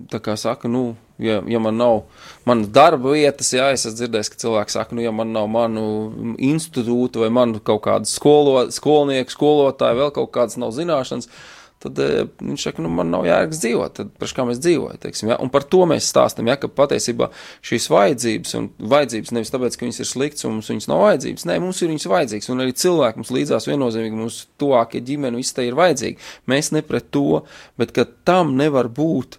[0.09, 2.01] tā kā saka, nu, ja, ja man nav
[2.49, 5.85] manas darba vietas, jā, es esmu dzirdējis, ka cilvēki saka, nu, ja man nav manu
[6.35, 12.27] institūtu vai manu kaut kādu skolo, skolnieku, skolotāju, vēl kaut kādas nav zināšanas, tad e,
[12.43, 15.39] viņš saka, nu, man nav jēgas dzīvot, tad par kā mēs dzīvojam, teiksim, ja?
[15.43, 17.31] un par to mēs stāstam, ja, ka patiesībā
[17.65, 21.47] šīs vajadzības, un vajadzības nevis tāpēc, ka viņas ir slikts un mums viņas nav vajadzības,
[21.51, 25.57] nē, mums ir viņas vajadzīgas, un arī cilvēki mums līdzās viennozīmīgi, mums tuvākie ģimeni, viss
[25.57, 26.31] te ir vajadzīgi.
[26.51, 27.43] Mēs ne pret to,
[27.81, 29.39] bet ka tam nevar būt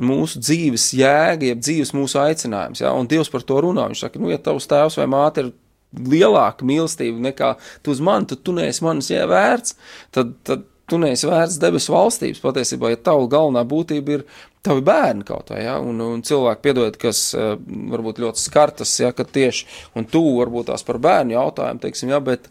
[0.00, 4.22] mūsu dzīves jēga, jeb dzīves mūsu aicinājums, ja, un Dievs par to runā, viņš saka,
[4.22, 5.52] nu, ja tavs tēvs vai māte ir
[5.90, 9.74] lielāka mīlestība nekā tu uz mani, tad tu neesi manis ievērts,
[10.14, 12.42] tad, tad tu neesi vērts debesu valstības.
[12.42, 14.26] Patiesībā, ja tava galvenā būtība ir
[14.66, 17.54] tavi bērni kaut vai, ja, un, un cilvēki, piedodiet, kas uh,
[17.94, 22.20] varbūt ļoti skartas, ja, ka tieši, un tu varbūt tās par bērnu jautājumu, teiksim, ja,
[22.24, 22.50] bet,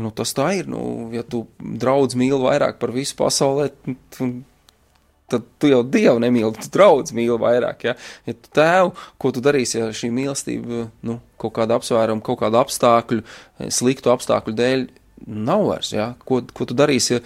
[0.00, 3.68] nu, tas tā ir, nu, ja tu draudz mīli vairāk par visu pasaulē,
[4.16, 4.30] tu,
[5.32, 7.96] tad tu jau Dievu nemīli, tu draudz mīli vairāk, ja,
[8.28, 12.64] ja tu tēvu, ko tu darīsi, ja šī mīlestība, nu, kaut kāda apsvēruma, kaut kāda
[12.64, 13.24] apstākļu,
[13.68, 14.86] sliktu apstākļu dēļ
[15.26, 15.92] nav vairs.
[15.94, 16.12] Ja?
[16.26, 17.20] Ko, ko tu darīsi, ja,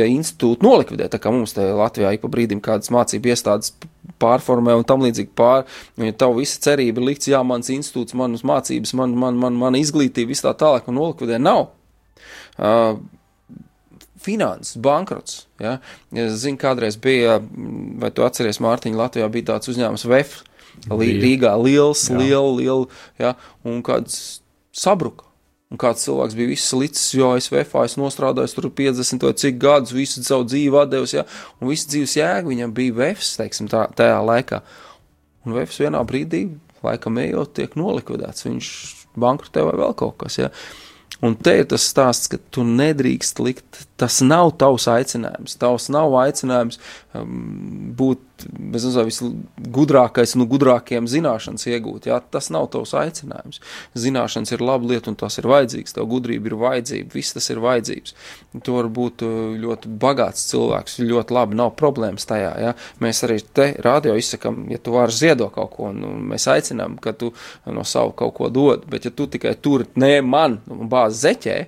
[0.00, 3.74] ja institūtu nolikvidē, tā kā mums te Latvijā ik pa brīdim kādas mācību iestādes
[4.22, 5.66] pārformē un tam līdzīgi pār,
[5.98, 9.58] un ja tavu visa cerība ir likts, jā, mans institūts, manas mācības, man, man, man,
[9.58, 11.68] mana izglītība, viss tā tālāk, un nolikvidē nav.
[12.58, 12.98] Uh,
[14.22, 15.44] finanses, bankrots.
[15.62, 15.78] Ja?
[16.10, 17.38] Es zinu, kādreiz bija,
[18.02, 20.40] vai tu atceries, Mārtiņa, Latvijā bija tāds uzņēmums VEF,
[20.88, 23.34] Rīgā liels, liela, liela, ja?
[23.66, 24.42] un kāds
[24.74, 25.27] sabruka.
[25.68, 29.92] Un kāds cilvēks bija viss licis, jo VFā es nostrādāju tur 50 vai cik gadus,
[29.92, 31.26] visu savu dzīvi atdevis, ja,
[31.60, 34.62] un visu dzīves jēga viņam bija VFs, teiksim, tā, tajā laikā.
[35.44, 36.46] Un VFs vienā brīdī,
[36.84, 38.70] laikam ejot, tiek nolikvidēts, viņš
[39.20, 40.48] bankrotē vai vēl kaut kas, ja.
[41.24, 45.56] Un te ir tas stāsts, ka tu nedrīkst likt, tas nav tavs aicinājums.
[45.58, 46.78] Tavs nav aicinājums
[47.18, 52.08] um, būt bez visgudrākais, nu, gudrākajiem zināšanas iegūt.
[52.10, 53.62] Jā, tas nav tavs aicinājums.
[53.98, 55.96] Zināšanas ir laba lieta, un tas ir vajadzīgs.
[55.96, 58.14] Tev gudrība ir vajadzīga, viss tas ir vajadzīgs.
[58.64, 62.52] Tu vari būt uh, ļoti bagāts cilvēks, ļoti labi, nav problēmas tajā.
[62.64, 62.74] Jā.
[63.04, 67.14] Mēs arī te radio izsakam, ja tu vari ziedot kaut ko, nu, mēs aicinām, ka
[67.16, 67.32] tu
[67.66, 71.58] no savu kaut ko dod, bet ja tu tikai tur, nē, man, bāz zeķē,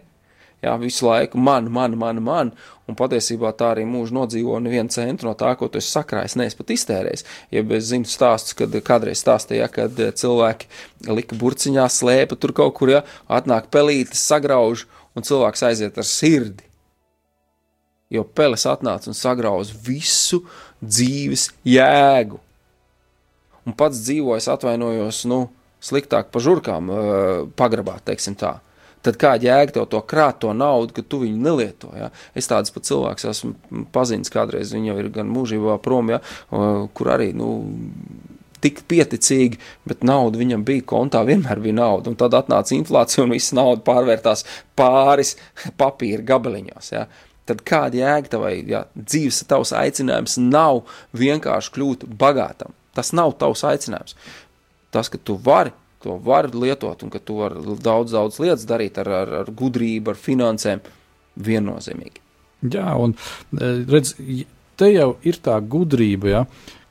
[0.60, 2.50] Jā, visu laiku man, man, man, man,
[2.84, 6.58] un patiesībā tā arī mūža nodzīvo nevienu centu no tā, ko tu esi sakrājis, neesi
[6.58, 7.24] pat iztērējis.
[7.54, 10.68] Ja es zinu stāstus, kad kādreiz stāstīja, kad eh, cilvēki
[11.16, 14.84] lika burciņā slēpa tur kaut kur, ja atnāk pelītes, sagrauž,
[15.16, 16.68] un cilvēks aiziet ar sirdi.
[18.12, 20.42] Jo peles atnāca un sagrauza visu
[20.82, 22.40] dzīves jēgu.
[23.64, 25.46] Un pats dzīvojas, atvainojos, nu,
[25.80, 28.58] sliktāk pa žurkām, uh, pagrabā, teiksim tā
[29.06, 31.92] tad kāda jēga tev to krāt, to naudu, ka tu viņu nelieto.
[31.96, 32.10] Ja?
[32.36, 36.20] Es tāds pat cilvēks esmu pazinis kādreiz, viņa jau ir gan mūžībā prom, ja?
[36.50, 37.50] kur arī, nu,
[38.60, 39.58] tik pieticīgi,
[39.88, 42.12] bet nauda viņam bija kontā, vienmēr bija nauda.
[42.12, 44.44] Un tad atnāca inflācija un viss nauda pārvērtās
[44.78, 45.36] pāris
[45.80, 46.92] papīra gabaliņos.
[46.92, 47.06] Ja?
[47.48, 48.84] Tad kāda jēga tavai ja?
[48.94, 50.84] dzīves, tavs aicinājums nav
[51.16, 52.76] vienkārši kļūt bagātam.
[52.96, 54.16] Tas nav tavs aicinājums.
[54.90, 58.98] Tas, ka tu vari to var lietot un ka tu vari daudz, daudz lietas darīt
[59.02, 60.82] ar, ar, ar gudrību, ar finansēm,
[61.40, 62.22] viennozīmīgi.
[62.72, 63.14] Jā, un
[63.56, 64.14] e, redz,
[64.80, 66.44] te jau ir tā gudrība, ja,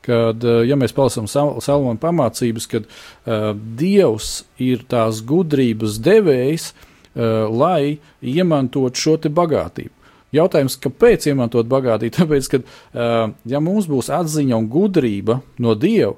[0.06, 7.46] kad, e, ja mēs palasām Salmona pamācības, kad uh, Dievs ir tās gudrības devējs, uh,
[7.50, 9.94] lai iemantot šo te bagātību.
[10.34, 12.14] Jautājums, kāpēc izmantot bagātību?
[12.20, 12.60] Tāpēc, ka,
[13.50, 16.14] ja mums būs atziņa un gudrība no Dieva,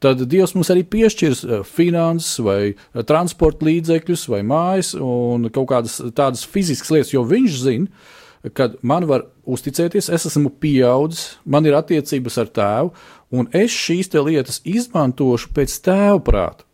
[0.00, 5.70] tad Dievs mums arī piešķirs eh, finanses, vai eh, transporta līdzekļus, vai mājas, un kaut
[5.72, 8.08] kādas tādas fiziskas lietas, jo Viņš zina,
[8.56, 12.94] kad man var uzticēties, es esmu pieaudzis, man ir attiecības ar tēvu,
[13.36, 16.69] un es šīs lietas izmantošu pēc tēva prāta.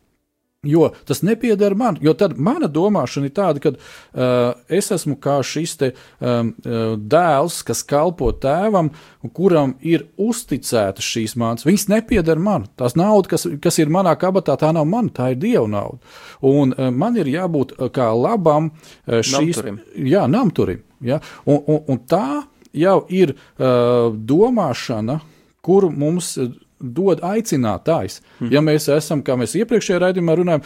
[0.67, 5.39] Jo tas nepieder man, jo tad mana domāšana ir tāda, ka uh, es esmu kā
[5.47, 6.53] šis te, um,
[6.97, 8.91] dēls, kas kalpo tēvam,
[9.37, 11.67] kuram ir uzticētas šīs mācības.
[11.67, 12.67] Viņas nepieder man.
[12.79, 16.01] Tās nauda, kas, kas ir manā kabatā, tā nav mana, tā ir dieva nauda.
[16.47, 19.81] Un uh, man ir jābūt kā labam uh, šīs namturim.
[20.07, 21.21] Jā, namturim ja?
[21.45, 22.45] un, un, un tā
[22.77, 25.21] jau ir uh, domāšana,
[25.65, 26.37] kuru mums
[26.81, 28.21] dod aicinātājs.
[28.39, 28.51] Hmm.
[28.53, 30.65] Ja mēs esam, kā mēs iepriekšējā raidījumā runājam,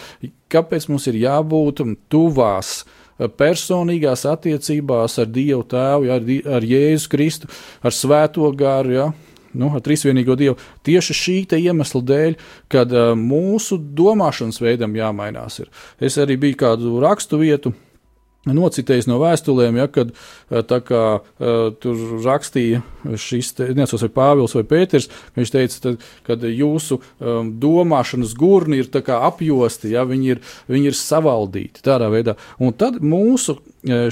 [0.52, 7.12] kāpēc mums ir jābūt tuvās eh, personīgās attiecībās ar Dievu Tēvu, ja, ar, ar Jēzu
[7.12, 7.50] Kristu,
[7.82, 8.96] ar Svēto garu.
[8.96, 9.10] Ja,
[9.54, 10.56] nu, ar trīsvienīgo Dievu.
[10.86, 12.36] Tieši šī iemesla dēļ,
[12.70, 15.60] kad uh, mūsu domāšanas veidam jāmainās.
[15.64, 15.70] Ir.
[15.98, 17.74] Es arī biju kādu rakstu vietu
[18.48, 22.80] nocitējis no vēstulēm, ja, kad eh, kā, uh, tur rakstīja
[23.20, 25.94] šis, nezinu, vai Pāvils vai Pēters, viņš teica,
[26.26, 32.36] ka jūsu um, domāšanas gurni ir apjosti, ja, viņi, ir, viņi ir savaldīti tādā veidā.
[32.60, 33.60] Un tad mūsu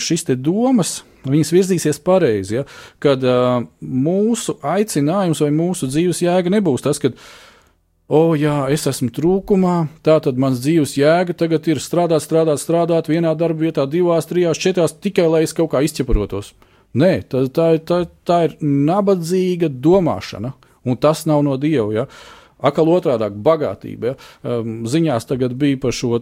[0.01, 1.03] šis domas.
[1.29, 2.63] Viņas virzīsies pareizi, ja,
[3.03, 7.27] kad uh, mūsu aicinājums vai mūsu dzīves jēga nebūs tas, ka uh,
[8.09, 13.11] O, jā, es esmu trūkumā, tā tad mans dzīves jēga tagad ir strādāt, strādāt, strādāt
[13.13, 16.55] vienā darba vietā, divās, trijās, četrās, tikai lai es kaut kā izķeprotos.
[16.97, 20.55] Nē, tā, tā, tā, tā ir nabadzīga domāšana,
[20.89, 21.91] un tas nav no dieva.
[21.93, 22.07] Ja?
[22.65, 24.15] Akal otrādi- bagātība.
[24.15, 24.17] Ja?
[24.57, 26.17] Um, ziņās tagad bija par šo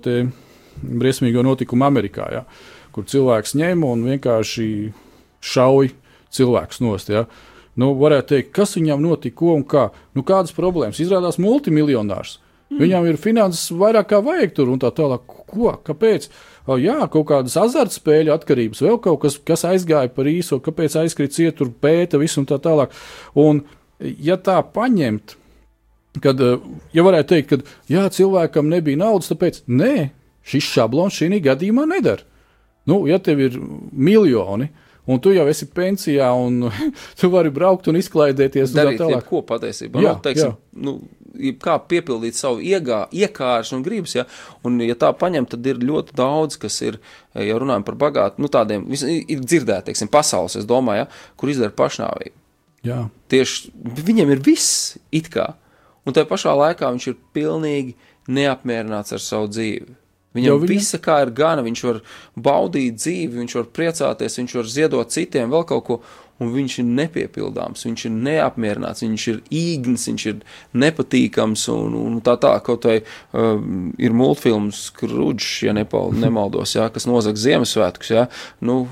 [0.83, 2.44] briesmīgo notikumu Amerikā, ja?
[2.90, 4.92] kur cilvēks ņem un vienkārši
[5.38, 5.94] šauj
[6.35, 7.14] cilvēkus nost.
[7.14, 7.29] Ja?
[7.76, 9.90] Uh, nu, varētu teikt, kas viņam notika, ko un kā.
[10.16, 11.00] Nu, kādas problēmas?
[11.02, 12.38] Izrādās multimiljonārs.
[12.66, 12.80] Mm.
[12.82, 15.26] Viņam ir finanses vairāk kā vajag tur un tā tālāk.
[15.46, 15.74] Ko?
[15.86, 16.30] Kāpēc?
[16.66, 21.36] O, jā, kaut kādas azartspēļu atkarības, vēl kaut kas, kas aizgāja par īso, kāpēc aizkrīt
[21.36, 22.96] cietur, pēta visu un tā tālāk.
[23.38, 23.62] Un,
[24.00, 25.36] ja tā paņemt,
[26.24, 26.64] kad, eh,
[26.96, 30.10] ja varētu teikt, ka jā, cilvēkam nebija naudas, tāpēc nē,
[30.42, 32.26] šis šablons šī gadījumā nedara.
[32.86, 33.60] Nu, ja tev ir
[33.92, 36.71] miljoni, tad un tu jau esi pensijā, un
[37.19, 38.75] tu vari braukt un izklaidēties.
[38.77, 40.03] Darīt un ko patiesībā.
[40.03, 40.83] Jā, nu, teiksim, jā.
[40.87, 40.99] Nu,
[41.61, 44.25] kā piepildīt savu iegā, iekāršu un gribas, ja,
[44.66, 46.99] un ja tā paņem, tad ir ļoti daudz, kas ir,
[47.37, 51.75] ja runājam par bagātu, nu tādiem, ir dzirdēt, teiksim, pasaules, es domāju, ja, kur izdara
[51.77, 52.37] pašnāvību.
[52.87, 53.03] Jā.
[53.33, 53.73] Tieši
[54.07, 55.51] viņam ir viss it kā,
[56.07, 57.97] un tajā pašā laikā viņš ir pilnīgi
[58.33, 59.97] neapmierināts ar savu dzīvi.
[60.37, 62.03] Viņam viņa- visa kā ir gana, viņš var
[62.37, 66.01] baudīt dzīvi, viņš var priecāties, viņš var ziedot citiem vēl kaut ko,
[66.42, 70.42] un viņš ir nepiepildāms, viņš ir neapmierināts, viņš ir īgns, viņš ir
[70.77, 73.57] nepatīkams, un, un tā tā, kaut vai uh,
[73.96, 78.27] ir multfilms Krudžs, ja nepal, nemaldos, jā, kas nozag Ziemassvētkus, jā,
[78.61, 78.83] nu,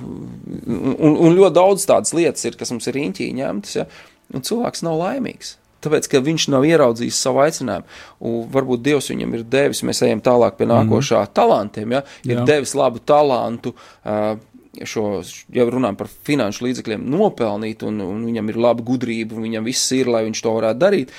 [0.64, 3.86] un, un ļoti daudz tādas lietas ir, kas mums ir riņķī ņemtas, jā,
[4.32, 5.58] un cilvēks nav laimīgs.
[5.84, 10.22] Tāpēc, ka viņš nav ieraudzījis savu aicinājumu, un varbūt Dievs viņam ir devis, mēs ejam
[10.24, 11.32] tālāk pie nākošā mm.
[11.36, 12.46] talantiem, ja, ir Jā.
[12.48, 14.34] devis labu talantu, uh,
[14.82, 15.08] šo,
[15.54, 19.92] ja runājam par finanšu līdzekļiem, nopelnīt, un, un viņam ir laba gudrība, un viņam viss
[19.94, 21.12] ir, lai viņš to varētu darīt,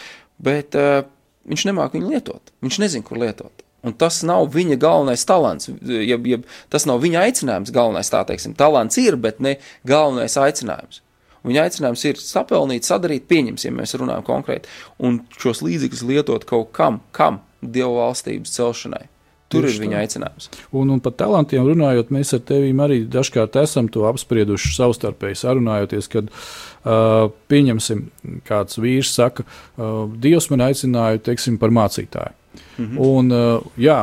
[0.44, 1.06] bet uh,
[1.50, 3.66] viņš nemāk viņu lietot, viņš nezin, kur lietot.
[3.86, 8.56] Un tas nav viņa galvenais talants, jeb, jeb tas nav viņa aicinājums galvenais, tā teiksim.
[8.58, 11.05] Talants ir, bet ne galvenais aicinājums.
[11.46, 16.72] Viņa aicinājums ir sapelnīt, sadarīt, pieņemsim, ja mēs runājam konkrēti, un šos līdzekļus lietot kaut
[16.76, 19.06] kam, kam Dieva valstības celšanai.
[19.50, 20.02] Tur Tieši ir viņa tā.
[20.06, 20.48] aicinājums.
[20.74, 26.10] Un, un par talantiem runājot, mēs ar tevi arī dažkārt esam to apsprieduši savstarpēji sarunājoties,
[26.10, 28.08] kad uh, pieņemsim,
[28.48, 32.34] kāds vīrs saka, uh, Dievs man aicināja, teiksim, par mācītāju.
[32.78, 32.98] Mm -hmm.
[33.06, 34.00] Un, uh, jā,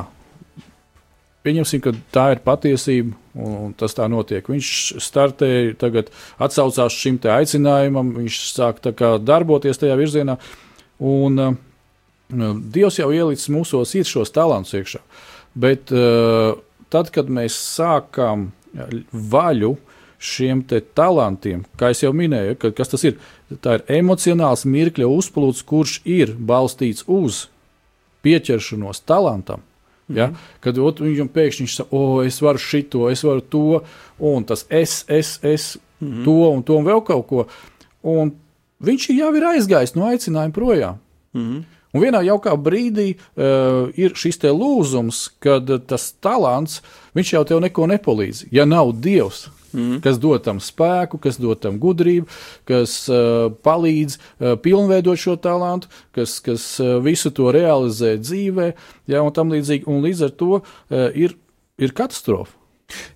[1.46, 4.46] pieņemsim, ka tā ir patiesība, un, un tas tā notiek.
[4.48, 4.70] Viņš
[5.02, 6.10] startēja, tagad
[6.42, 8.82] atsaucās šim te aicinājumam, viņš sāk
[9.26, 10.38] darboties tajā virzienā,
[11.02, 11.60] un uh,
[12.32, 15.02] Dievs jau ielicis mūsos ir šos talantus iekšā.
[15.52, 16.54] Bet uh,
[16.92, 18.50] tad, kad mēs sākām
[19.12, 19.74] vaļu
[20.22, 23.18] šiem te talantiem, kā jau minēju, ka, kas tas ir,
[23.60, 27.48] tā ir emocionāls mirkļa uzplūds, kurš ir balstīts uz
[28.22, 29.66] pieķeršanos talantam.
[30.16, 30.28] Ja?
[30.28, 30.36] -hmm.
[30.60, 33.82] Kad ot, viņam pēkšņi viņš saka, o, es varu šito, es varu to,
[34.18, 36.24] un tas es, es, es, mm -hmm.
[36.24, 37.46] to un to un vēl kaut ko.
[38.02, 38.32] Un
[38.80, 40.98] viņš jau ir aizgājis no aicinājuma projām.
[41.32, 41.62] Mm -hmm.
[41.92, 46.82] Un vienā jaukā brīdī uh, ir šis te lūzums, kad tas talants,
[47.14, 48.46] viņš jau tev neko nepalīdz.
[48.50, 50.00] Ja nav Dievs, mm.
[50.04, 52.28] kas dod tam spēku, kas dod tam gudrību,
[52.68, 58.72] kas uh, palīdz uh, pilnveidot šo talantu, kas, kas uh, visu to realizē dzīvē,
[59.12, 59.88] ja, un tam līdzīgi.
[59.90, 60.64] Un līdz ar to uh,
[61.12, 61.36] ir,
[61.80, 62.58] ir katastrofa.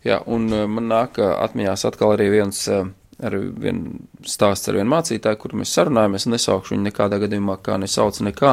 [0.07, 2.63] Jā, un uh, man nāk uh, atmiņās atkal arī viens.
[2.71, 3.95] Uh, ar vienu
[4.29, 6.27] stāstu ar vienu mācītāju, kur mēs sarunājamies.
[6.29, 8.51] Nesaukšu viņu nekādā gadījumā, kā nesauc nekā,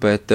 [0.00, 0.32] bet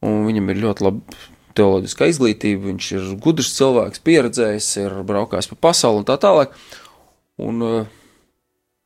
[0.00, 1.18] viņam ir ļoti laba
[1.58, 6.54] teoloģiskā izglītība, viņš ir gudrs cilvēks, pieredzējis, ir braukājis pa pasauli un tā tālāk.
[7.42, 7.64] Un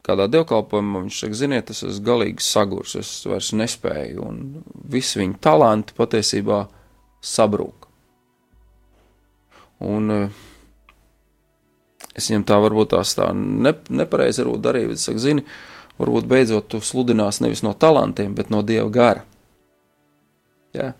[0.07, 4.43] kādā dievkalpojumā viņš saka, ziniet, es esmu galīgi sagurs, es vairs nespēju, un
[4.87, 6.65] visi viņa talanti patiesībā
[7.27, 7.89] sabrūk.
[9.87, 10.45] Un uh,
[12.17, 15.45] es viņam tā varbūt tās tā ne, nepareizi varbūt darīju, bet es saku, zini,
[16.01, 19.27] varbūt beidzot tu sludinās nevis no talantiem, bet no Dieva gara.
[20.77, 20.93] Jā.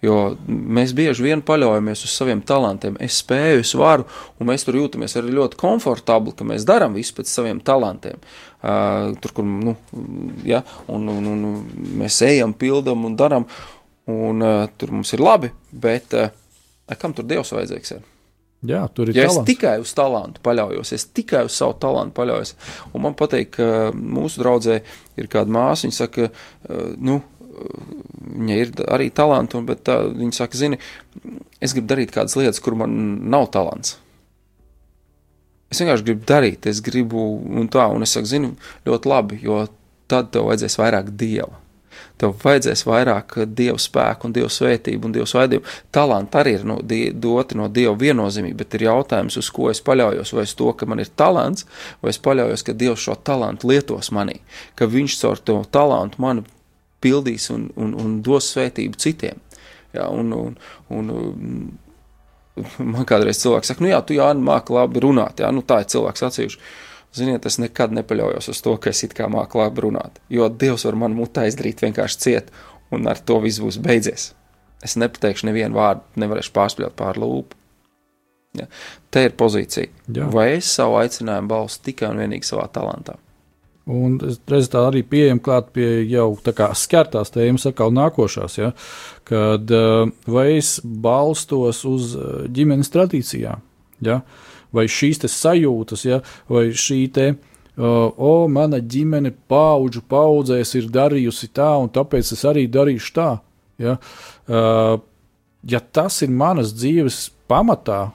[0.00, 0.14] Jo
[0.48, 2.94] mēs bieži vien paļaujamies uz saviem talantiem.
[3.04, 4.06] Es spēju, es varu,
[4.40, 8.22] un mēs tur jūtamies arī ļoti komfortabli, ka mēs darām visu pēc saviem talantiem.
[8.60, 9.74] Uh, tur, kur nu,
[10.48, 11.42] ja, un, un, un
[12.00, 13.44] mēs ejam, pildām un darām,
[14.08, 16.32] un uh, tur mums ir labi, bet uh,
[17.00, 17.92] kam tur Dievs vajadzīgs?
[17.98, 18.08] Ir?
[18.72, 19.40] Jā, tur ir ja talants.
[19.40, 22.54] es tikai uz talantu paļaujos, es tikai uz savu talantu paļaujos.
[22.92, 24.80] Un man patīk, ka mūsu draudzē
[25.20, 26.28] ir kāda māsa, viņa saka,
[27.00, 27.20] nu,
[28.20, 30.78] viņa ir arī talanti, bet tā, viņa saka, zini,
[31.60, 32.94] es gribu darīt kādas lietas, kur man
[33.32, 33.98] nav talants.
[35.70, 37.24] Es vienkārši gribu darīt, es gribu,
[37.60, 38.54] un tā, un es saku, zini,
[38.88, 39.62] ļoti labi, jo
[40.10, 41.60] tad tev vajadzēs vairāk dieva.
[42.20, 45.70] Tev vajadzēs vairāk dievu spēku, un dievu svētību un dievu svaidību.
[45.94, 49.80] Talanti arī ir no, die, doti no dieva viennozīmīgi, bet ir jautājums, uz ko es
[49.86, 50.34] paļaujos.
[50.36, 51.64] Vai uz to, ka man ir talants,
[52.02, 54.40] vai es paļaujos, ka dievs šo talantu lietos manī,
[54.76, 56.44] ka viņš caur to talantu mani
[57.00, 59.40] pildīs un, un, un dos svētību citiem.
[59.96, 60.56] Jā, un, un,
[60.94, 61.10] un,
[62.92, 65.90] man kādreiz cilvēks saka, nu jā, tu jā, māki labi runāt, jā, nu tā ir
[65.94, 66.72] cilvēks atsevišķi.
[67.16, 70.86] Ziniet, es nekad nepaļaujos uz to, ka es it kā māku labi runāt, jo Dievs
[70.86, 72.52] var man mutē izdarīt vienkārši ciet,
[72.94, 74.30] un ar to viss būs beidzies.
[74.84, 77.58] Es nepateikšu nevienu vārdu, nevarēšu pārspļaut pār lūpu.
[78.58, 78.66] Ja.
[79.10, 79.90] Te ir pozīcija.
[80.10, 80.28] Jā.
[80.32, 83.18] Vai es savu aicinājumu balstu tikai un vienīgi savā talantā?
[83.90, 88.70] Un es tā arī pieejam klāt pie jau tā kā skartās tēmas, atkal nākošās, ja,
[89.26, 89.72] kad
[90.30, 92.14] vai es balstos uz
[92.54, 93.62] ģimenes tradīcijām,
[94.06, 94.20] ja,
[94.76, 96.20] vai šīs sajūtas, ja,
[96.50, 97.26] vai šī te,
[97.80, 103.30] o, mana ģimene paudžu paudzēs ir darījusi tā, un tāpēc es arī darīšu tā,
[103.80, 103.96] ja,
[105.74, 108.10] ja tas ir manas dzīves pamatā,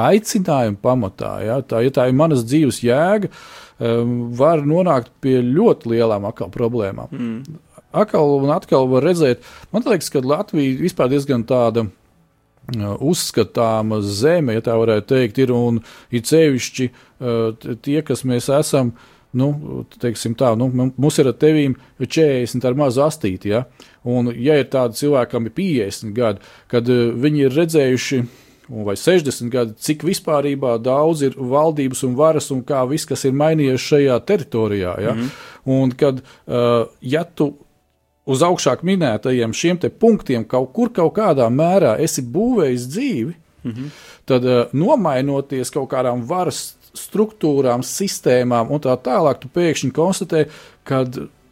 [0.00, 3.30] aicinājuma pamatā, ja tā, ja tā ir manas dzīves jēga,
[3.78, 7.12] um, var nonākt pie ļoti lielām atkal problēmām.
[7.12, 7.60] Mm.
[7.94, 11.86] Atkal un atkal var redzēt, man liekas, ka Latvija vispār diezgan tāda
[12.72, 16.88] uzskatāma zeme, ja tā varētu teikt, ir un ir cevišķi
[17.84, 18.94] tie, kas mēs esam.
[19.34, 23.50] Nu, teiksim tā, nu, mums ir ar tevīm 40 ar mazu astīti.
[23.50, 23.64] Ja?
[24.06, 28.20] Un, ja ir tādi cilvēkam ir 50 gadi, kad viņi ir redzējuši
[28.68, 30.48] vai 60 gadi, cik vispār
[30.80, 34.94] daudz ir valdības un varas un kā viss, kas ir mainījies šajā teritorijā.
[35.00, 35.14] Ja?
[35.14, 35.30] Mm -hmm.
[35.64, 37.54] Un kad, uh, ja tu
[38.26, 43.90] uz augšāk minētajiem šiem punktiem kaut kur, kaut kādā mērā esi būvējis dzīvi, mm -hmm.
[44.24, 50.46] tad uh, nomainoties kaut kādām varas struktūrām, sistēmām un tā tālāk, tu pēkšņi konstatē,
[50.84, 51.04] ka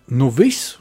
[0.08, 0.78] nu viss.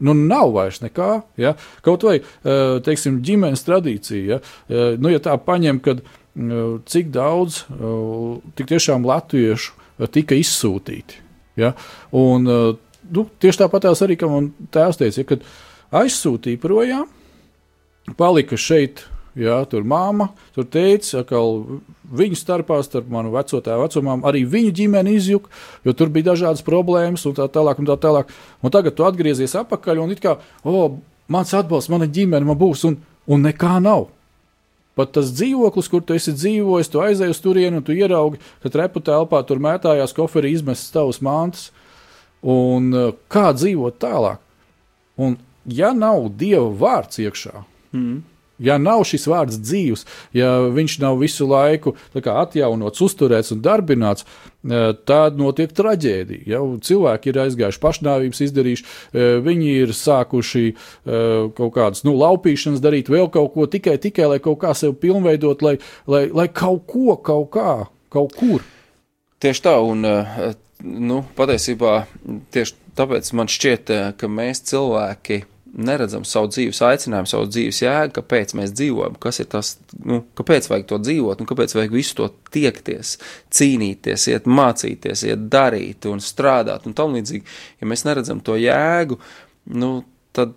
[0.00, 1.10] Nu, nav vairs nekā.
[1.40, 1.54] Ja?
[1.84, 4.22] Kaut vai uh, teiksim, ģimenes tradīcija.
[4.26, 7.64] Ja, uh, nu, ja tā paņem, kad uh, cik daudz
[8.56, 9.76] tik tiešām latviešu
[10.14, 11.20] tika izsūtīti.
[11.60, 11.74] Ja?
[12.16, 15.44] Un, nu, tieši tāpat arī, kā man tēvs teica, ja, kad
[16.00, 17.08] aizsūtīja projām,
[18.16, 19.04] palika šeit.
[19.38, 21.38] Jā, tur māma, tur teica, ka
[22.18, 25.52] viņu starpā, starp manu veco tēvu vecumām, arī viņa ģimene izjuka,
[25.86, 27.78] jo tur bija dažādas problēmas un tā tālāk.
[27.78, 28.32] Un tā tālāk.
[28.58, 30.34] Un tagad tu atgriezies atpakaļ un it kā,
[30.66, 30.98] oh,
[31.30, 32.98] mans atbalsts, mana ģimene man būs, un,
[33.30, 34.08] un nekā nav.
[34.98, 38.72] Pat tas dzīvoklis, kur tu esi dzīvojis, tu aizej uz turieni un tu ieraugi, ka
[38.74, 41.68] trepu telpā tur mētājās koferi izmestas tavas mantas
[42.42, 44.42] un uh, kā dzīvot tālāk.
[45.20, 45.38] Un,
[45.70, 47.62] ja nav dieva vārds iekšā,
[47.94, 48.18] mm.
[48.60, 50.06] Ja nav šis vārds dzīves,
[50.36, 56.46] ja viņš nav visu laiku atjaunots, uzturēts un darbināts, uh, tad notiek traģēdija.
[56.50, 56.62] Ja?
[56.90, 60.66] Cilvēki ir aizgājuši pašnāvības, izdarījuši, uh, viņi ir sākuši
[61.56, 65.62] kaut kādas nu, laupīšanas darīt, vēl kaut ko tikai, tikai lai kaut kā sevi pilnveidot,
[65.64, 65.76] lai,
[66.10, 67.74] lai, lai kaut ko, kaut kā,
[68.12, 68.64] kaut kur.
[69.40, 70.04] Tieši tā, un
[70.84, 71.94] nu, patiesībā
[72.54, 78.54] tieši tāpēc man šķiet, ka mēs cilvēki neredzam savu dzīves aicinājumu, savu dzīves jēgu, kāpēc
[78.58, 82.30] mēs dzīvojam, kas ir tas, nu, kāpēc vajag to dzīvot un kāpēc vajag visu to
[82.54, 83.16] tiekties,
[83.54, 87.44] cīnīties, iet mācīties, iet darīt un strādāt un tam līdzīgi.
[87.82, 89.20] Ja mēs neredzam to jēgu,
[89.78, 89.92] nu,
[90.36, 90.56] tad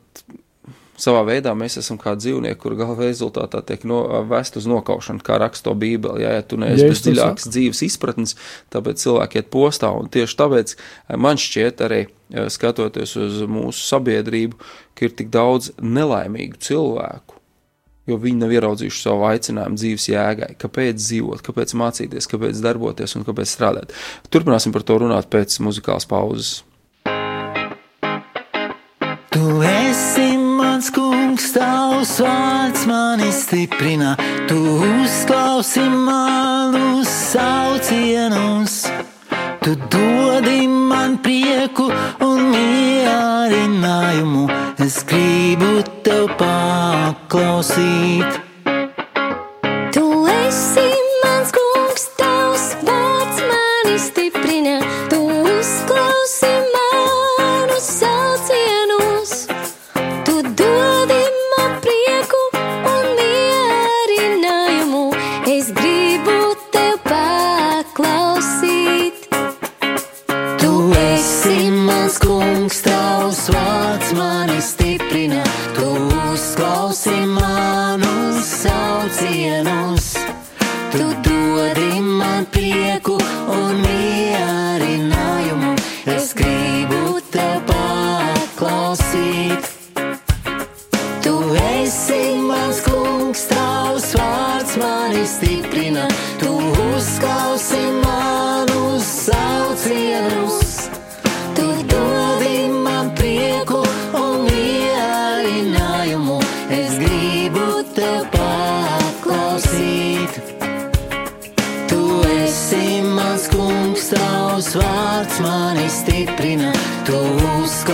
[1.00, 5.40] savā veidā mēs esam kā dzīvnieki, kur gala rezultātā tiek no, vest uz nokaušanu, kā
[5.42, 6.22] raksta Bībele.
[6.24, 8.36] Ja, ja tu neesi bez dziļākas dzīves izpratnes,
[8.74, 9.92] tāpēc cilvēki iet postā.
[9.98, 14.60] Un tieši tāpēc eh, man šķiet arī eh, skatoties uz mūsu sabiedrību,
[14.98, 17.40] ka ir tik daudz nelaimīgu cilvēku.
[18.10, 23.24] Jo viņi nav ieraudzījuši savu aicinājumu dzīves jēgai, kāpēc dzīvot, kāpēc mācīties, kāpēc darboties un
[23.24, 23.96] kāpēc strādāt.
[24.28, 26.58] Turpināsim par to runāt pēc muzikālas pauzes.
[29.32, 34.18] Tu esi mans kungs, tavs vārds mani stiprina,
[34.52, 38.84] tu uzklausi manus saucienus.
[39.64, 41.88] Tu dodi man prieku
[42.28, 44.44] un mierinājumu,
[44.84, 48.43] es gribu tev paklausīt.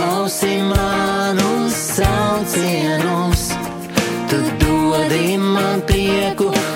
[0.00, 0.42] Es
[5.86, 6.69] gribu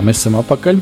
[0.00, 0.78] Jā, mēs esam apakaļ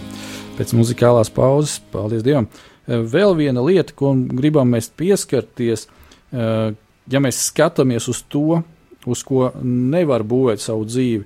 [0.54, 1.80] pēc muzikālās pauzes.
[1.90, 2.46] Paldies Dievam!
[2.86, 5.88] Vēl viena lieta, ko gribam mēs pieskarties,
[6.30, 8.60] ja mēs skatāmies uz to,
[9.10, 11.24] uz ko nevar būvēt savu dzīvi,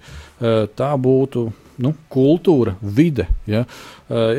[0.73, 1.43] tā būtu
[1.85, 3.29] nu, kultūra, vide.
[3.45, 3.67] Ja?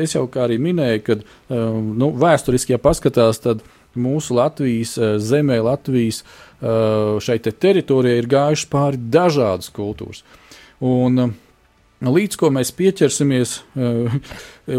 [0.02, 1.18] Es jau kā arī minēju, ka
[1.54, 3.62] nu, vēsturiski, ja paskatās, tad
[3.94, 6.24] mūsu Latvijas zemē, Latvijas
[6.58, 10.26] šai te teritorijai ir gājušas pāri dažādas kultūras.
[10.82, 11.28] Un,
[12.02, 14.16] Līdz ko mēs pieķersimies uh,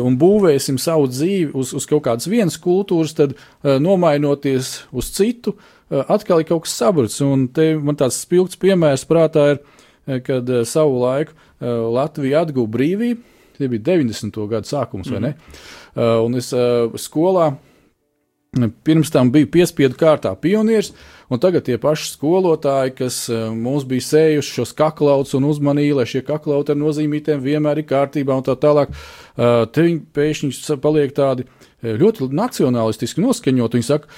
[0.07, 5.55] un būvēsim savu dzīvi uz, uz kaut kādas vienas kultūras, tad uh, nomainoties uz citu,
[5.55, 7.23] uh, atkal ir kaut kas sabrucis.
[7.25, 9.63] Un te man tāds spilgts piemērs prātā ir,
[10.21, 11.33] kad savu laiku
[11.95, 13.23] Latvija atguva brīvību.
[13.55, 14.35] Tie bija 90.
[14.51, 15.31] gadu sākums, vai ne?
[15.95, 16.27] Mm.
[16.27, 16.51] Un es
[17.01, 17.47] skolā
[18.85, 20.91] pirms tam biju piespiedu kārtā pionieris.
[21.29, 26.05] Un tagad tie paši skolotāji, kas eh, mums bija sējuši šos kaklautus un uzmanīja, lai
[26.09, 31.15] šie kaklauti ar nozīmītēm vienmēr ir kārtībā un tā tālāk, eh, te viņi pēkšņi paliek
[31.17, 33.77] tādi eh, ļoti nacionālistiski noskaņot.
[33.77, 34.09] Viņi saka,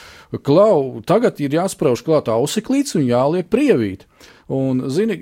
[0.44, 4.04] klau, tagad ir jāsprauž klāt auseklīts un jāliek prievīt.
[4.52, 5.22] Un, zini,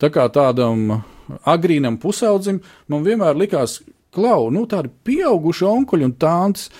[0.00, 1.02] tā kā tādam
[1.48, 6.70] agrīnam pusaudzim, man vienmēr likās, klau, nu tādi pieauguši onkuļi un tāns,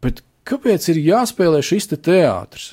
[0.00, 2.72] bet kāpēc ir jāspēlē šis te teātris?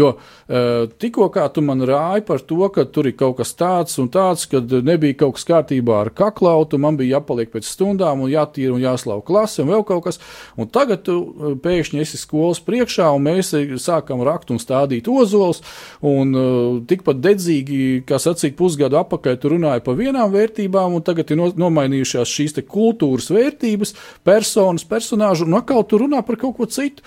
[0.00, 4.08] Jo uh, tikko tu man rāji par to, ka tur ir kaut kas tāds un
[4.12, 8.74] tāds, ka nebija kaut kas kārtībā ar kaklautu, man bija jāpaliek pēc stundām un jātīra
[8.74, 10.20] un jāslauka klase un vēl kaut kas.
[10.56, 15.62] Un tagad tu uh, pēkšņi esi skolas priekšā un mēs sākam rakt un stādīt ozols.
[16.06, 21.32] Un uh, tikpat dedzīgi, kā sacīt, pusgadu apakaļ tu runāji par vienām vērtībām, un tagad
[21.32, 23.94] ir no, nomainījušās šīs kultūras vērtības,
[24.26, 27.04] personas, personāžu, un atkal tu runā par kaut ko citu.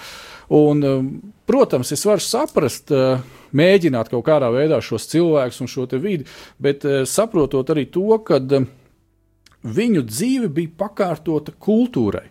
[0.49, 1.09] Un, um,
[1.45, 3.23] protams, es varu saprast, uh,
[3.55, 6.27] mēģināt kaut kādā veidā šos cilvēkus un šo vidi,
[6.61, 8.41] bet uh, saprotot arī to, ka
[9.63, 12.27] viņu dzīve bija pakārtota kultūrai.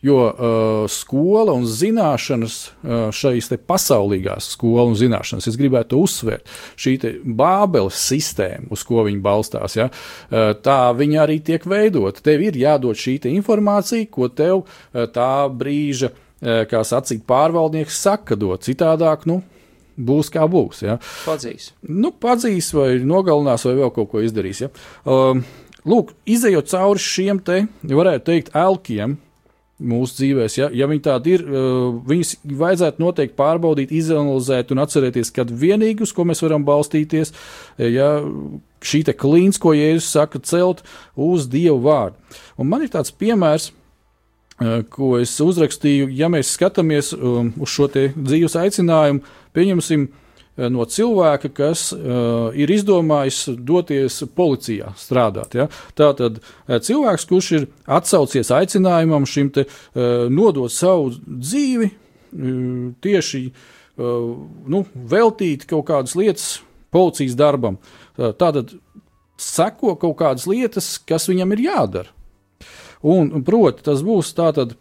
[0.00, 6.48] Jo uh, skola un zināšanas, uh, šīs pasaulīgās skolas un zināšanas, es gribētu uzsvērt,
[6.80, 6.94] šī
[7.36, 12.24] bābeles sistēma, uz ko viņi balstās, ja, uh, tā viņa arī tiek veidota.
[12.24, 17.98] Tev ir jādod šī informācija, ko tev uh, tā brīža uh, Eh, kā sacīt, pārvaldnieks
[18.00, 19.26] saka, dot citādāk.
[19.28, 19.42] Nu,
[20.00, 20.84] Būs kā būs.
[20.86, 20.98] Ja.
[21.26, 21.72] Padzīs.
[21.84, 24.62] Nu, padzīs vai nogalinās, vai vēl kaut ko izdarīs.
[24.64, 24.70] Ja.
[25.04, 25.42] Um,
[25.88, 29.18] lūk, izējot cauri šiem te, varētu teikt, elkiem,
[29.80, 30.48] mūsu dzīvēm.
[30.56, 36.04] Ja, ja viņi tādi ir, uh, viņus vajadzētu noteikti pārbaudīt, izanalizēt un atcerēties, ka vienīgi
[36.04, 37.34] uz ko mēs varam balstīties,
[37.80, 38.12] ja
[38.84, 40.84] šī klīns, ko Jēzus saka, celt
[41.16, 42.40] uz Dievu vārdu.
[42.60, 43.79] Un man ir tāds piemērs, Eh,
[44.92, 49.22] ko es uzrakstīju, ja mēs skatāmies um, uz šo dzīves aicinājumu,
[49.56, 55.56] pieņemsim eh, no cilvēka, kas uh, ir izdomājis doties policijā strādāt.
[55.56, 55.68] Ja?
[55.96, 64.30] Tātad cilvēks, kurš ir atsaucies aicinājumam šim te uh, nodot savu dzīvi, uh, tieši uh,
[64.68, 66.52] nu, veltīt kaut kādas lietas
[66.92, 67.80] policijas darbam.
[68.18, 68.76] Uh, tātad
[69.40, 72.19] seko kaut kādas lietas, kas viņam ir jādara.
[73.00, 74.76] Un, proti, tas būs tātad.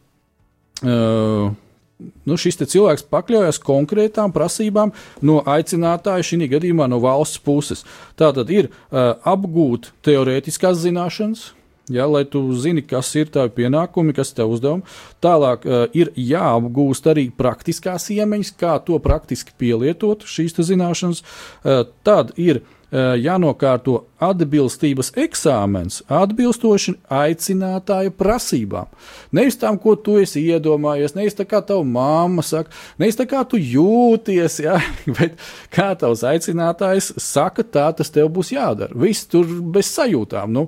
[0.80, 1.52] Uh,
[2.00, 4.94] nu, šis cilvēks pakļaujas konkrētām prasībām
[5.26, 7.86] no aicinātāja, šī gadījumā no valsts puses.
[8.20, 11.50] Tā tad ir uh, apgūt teorētiskās zināšanas.
[11.90, 14.86] Ja, lai tu zini, kas ir tavi pienākumi, kas tavi uzdevumi.
[15.26, 21.24] Tālāk uh, ir jāapgūst arī praktiskās iemaņas, kā to praktiski pielietot šīs zināšanas.
[21.64, 28.90] Uh, tad ir uh, jānokārto atbilstības eksāmens atbilstoši aicinātāja prasībām.
[29.36, 33.44] Nevis tam, ko tu esi iedomājies, nevis tā kā tava mamma saka, nevis tā kā
[33.48, 34.80] tu jūties, ja?
[35.20, 35.38] bet
[35.74, 38.98] kā tavs aicinātājs saka, tā tas tev būs jādara.
[38.98, 40.52] Viss tur bez sajūtām.
[40.56, 40.68] Nu,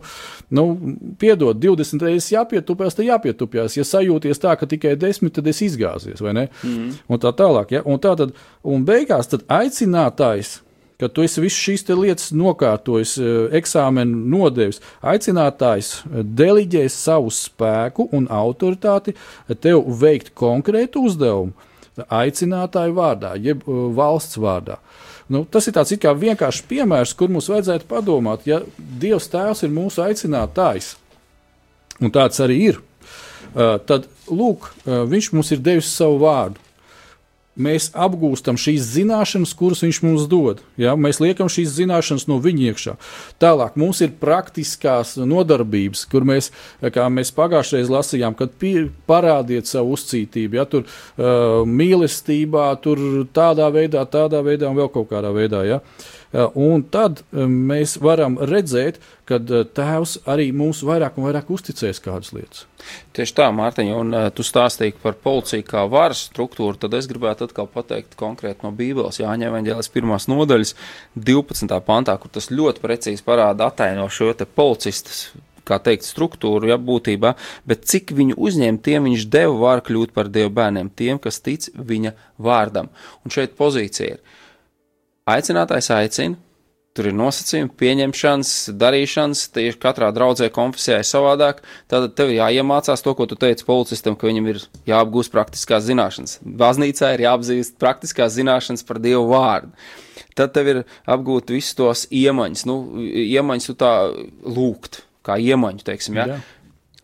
[0.54, 0.66] nu,
[1.20, 3.80] piedod, 20 reizes jāpietupjas, tad jāpietupjas.
[3.80, 6.50] Ja sajūties tā, ka tikai 10, tad es izgāzies, vai ne?
[6.64, 6.92] Mm.
[7.10, 7.76] Un tā tālāk.
[7.76, 7.86] Ja?
[7.86, 10.60] Un, tā tad, un beigās tad aicinātājs
[11.02, 14.82] ka tu esi visas šīs lietas nokārtojis, eh, eksāmenu nodevis.
[15.02, 19.16] Aicinātājs eh, deliģēs savu spēku un autoritāti
[19.60, 21.70] tev veikt konkrētu uzdevumu
[22.08, 24.78] aicinātāju vārdā, jeb valsts vārdā.
[25.32, 30.02] Nu, tas ir tāds vienkāršs piemērs, kur mums vajadzētu padomāt, ja Dievs Tēvs ir mūsu
[30.06, 30.96] aicinātājs,
[32.00, 32.82] un tāds arī ir,
[33.86, 36.61] tad lūk, Viņš mums ir devis savu vārdu
[37.60, 40.62] mēs apgūstam šīs zināšanas, kuras viņš mums dod.
[40.80, 40.96] Ja?
[41.00, 42.96] Mēs liekam šīs zināšanas no viņa iekšā.
[43.42, 46.52] Tālāk mums ir praktiskās nodarbības, kur mēs,
[46.96, 48.56] kā mēs pagājušajā lasījām, kad
[49.10, 50.66] parādiet savu uzcītību, ja?
[50.70, 53.04] tur uh, mīlestībā, tur
[53.36, 55.66] tādā veidā, tādā veidā un vēl kaut kādā veidā.
[55.68, 55.82] Ja?
[56.32, 62.64] Un tad mēs varam redzēt, ka Tēvs arī mums vairāk un vairāk uzticēs kādas lietas.
[63.16, 67.68] Tieši tā, Mārtiņa, un tu stāstīji par policiju kā varas struktūru, tad es gribētu atkal
[67.72, 70.76] pateikt konkrēti no Bībeles, Jāņa evaņģēlis pirmās nodaļas
[71.20, 71.80] 12.
[71.88, 75.30] pantā, kur tas ļoti precīzi parāda ataino šo te policistas
[75.68, 77.36] kā teikt, struktūru, ja būtībā,
[77.70, 81.70] bet cik viņu uzņēma, tiem viņš deva vāru kļūt par dievu bērniem, tiem, kas tic
[81.76, 82.90] viņa vārdam.
[83.22, 84.40] Un šeit pozīcija ir
[85.32, 86.40] aicinātājs aicina,
[86.98, 91.62] tur ir nosacījumi, pieņemšanas, darīšanas, tieši katrā draudzē konfesijā ir savādāk,
[91.92, 96.40] tad tev jāiemācās to, ko tu teici policistam, ka viņam ir jāapgūst praktiskās zināšanas.
[96.44, 99.72] Baznīcā ir jāapzīst praktiskās zināšanas par dievu vārdu.
[100.36, 103.94] Tad tev ir apgūt visus tos iemaņas, nu, iemaņas tu tā
[104.48, 106.28] lūgt, kā iemaņu, teiksim, ja?
[106.36, 106.40] Jā.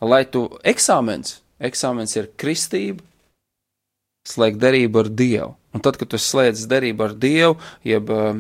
[0.08, 3.07] Lai tu eksāmens, eksāmens ir kristība,
[4.28, 5.54] slēgt derību ar Dievu.
[5.76, 8.32] Un tad, kad tu slēdz derību ar Dievu, jeb uh,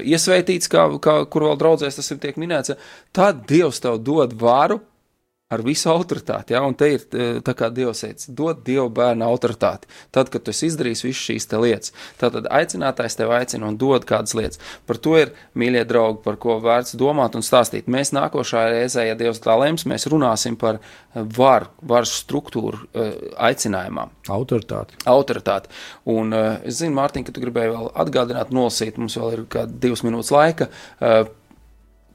[0.00, 2.76] iesvētīts, kā, kā, kur vēl draudzēs tas ir tiek minēts,
[3.16, 4.80] tad Dievs tev dod varu
[5.46, 6.54] ar visu autoritāti.
[6.56, 6.62] Ja?
[6.66, 7.04] Un te ir
[7.46, 9.86] tā kā Dievs teica, dod Dievu bērnu autoritāti.
[10.14, 14.34] Tad, kad tu esi izdarījis visas šīs lietas, tad aicinātājs tev aicina un dod kādas
[14.34, 14.58] lietas.
[14.88, 17.86] Par to ir, mīļie draugi, par ko vērts domāt un stāstīt.
[17.86, 20.80] Mēs nākošajā reizē, ja Dievs tā lems, mēs runāsim par
[21.14, 23.14] varu, varas struktūru eh,
[23.46, 24.08] aicinājumā.
[24.34, 24.98] Autoritāti.
[25.06, 25.70] Autoritāti.
[26.10, 30.02] Un es zinu, Mārtiņ, ka tu gribēji vēl atgādināt, nolasīt, mums vēl ir kādi divas
[30.06, 30.72] minūtes laika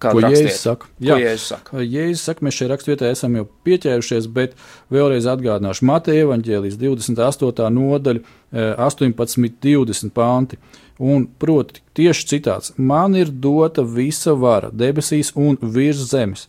[0.10, 0.90] eh, Ko Jēzus saka?
[1.04, 1.84] Jā, Jēzus saka?
[1.84, 4.56] Jēzus saka, mēs šeit rakstvietē esam jau pieķērušies, bet
[4.94, 7.68] vēlreiz atgādināšu Mateja evaņģēlijas 28.
[7.78, 10.60] nodaļa, 18, 20 panti.
[11.02, 16.48] Un, proti, tieši citāts: Man ir dota visa vara debesīs un virs zemes.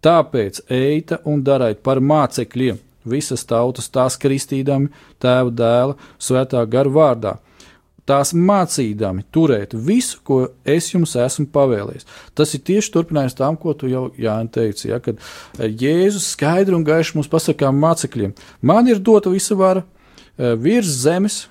[0.00, 4.88] Tāpēc eita un dariet par mācekļiem visas tautas tās kristīdami,
[5.20, 7.36] tēva dēla, svētā gara vārdā
[8.10, 12.08] tās mācīdami turēt visu, ko es jums esmu pavēlējis.
[12.36, 16.76] Tas ir tieši turpinājums tam, ko tu jau Jāni teici, ja, kad eh, Jēzus skaidri
[16.76, 18.34] un gaiši mums pasakām mācekļiem,
[18.66, 21.44] man ir dota visa vara eh, virs zemes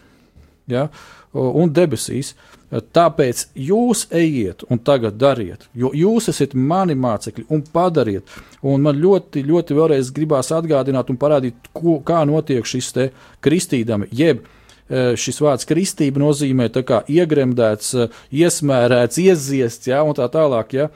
[0.70, 0.90] ja,
[1.34, 2.36] un debesīs.
[2.70, 8.30] Tāpēc jūs ejiet un tagad dariet, jo jūs esat mani mācekļi un padariet.
[8.62, 13.08] Un man ļoti, ļoti vēlreiz gribās atgādināt un parādīt, ko, kā notiek šis te
[13.42, 14.59] kristīdami, jeb uh,
[14.90, 20.74] šis vārds kristība nozīmē iegremdēts, eh, iesmērēts, ieziests, ja, un tā tālāk.
[20.74, 20.90] Ja.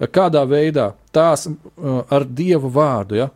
[0.00, 3.30] Kādā veidā tās eh, ar dievu vārdu, ja,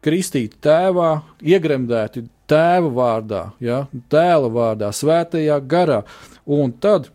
[0.00, 6.02] kristīti tēvā, iegremdēti tēva vārdā, ja, dēla vārdā, svētajā garā,
[6.46, 7.10] un tad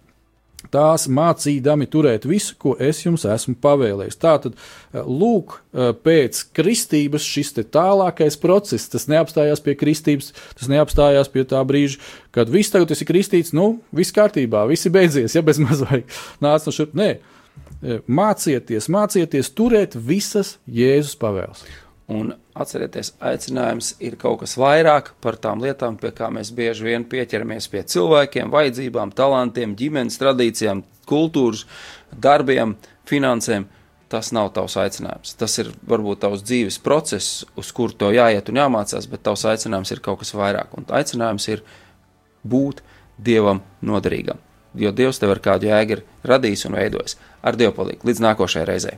[0.75, 4.19] tās mācīdami turēt visu, ko es jums esmu pavēlējis.
[4.21, 11.31] Tātad, eh, lūk, eh, pēc kristības šis tālākais process, tas neapstājās pie kristības, tas neapstājās
[11.31, 11.99] pie tā brīža,
[12.31, 16.05] kad viss tagad ir kristīts, nu, viss kārtībā, viss ir beidzies, ja bez mazliet
[16.41, 16.93] nāc no šurp.
[16.93, 17.17] Nē,
[17.83, 21.63] eh, mācieties, mācieties turēt visas Jēzus pavēles.
[22.05, 27.05] Un atcerieties, aicinājums ir kaut kas vairāk par tām lietām, pie kā mēs bieži vien
[27.09, 31.63] pieķeramies pie cilvēkiem, vajadzībām, talantiem, ģimenes tradīcijām, kultūras,
[32.13, 32.75] darbiem,
[33.09, 33.65] finansēm.
[34.05, 35.33] Tas nav tavs aicinājums.
[35.33, 39.95] Tas ir varbūt tavs dzīves process, uz kuru to jāiet un jāmācās, bet tavs aicinājums
[39.95, 40.77] ir kaut kas vairāk.
[40.77, 41.65] Un aicinājums ir
[42.45, 42.85] būt
[43.17, 44.37] dievam noderīgam.
[44.77, 47.17] Jo Dievs tev ar kādu jēgu ir radījis un veidojis.
[47.41, 48.97] Ar Dievu palīdzību līdz nākošajai reizei.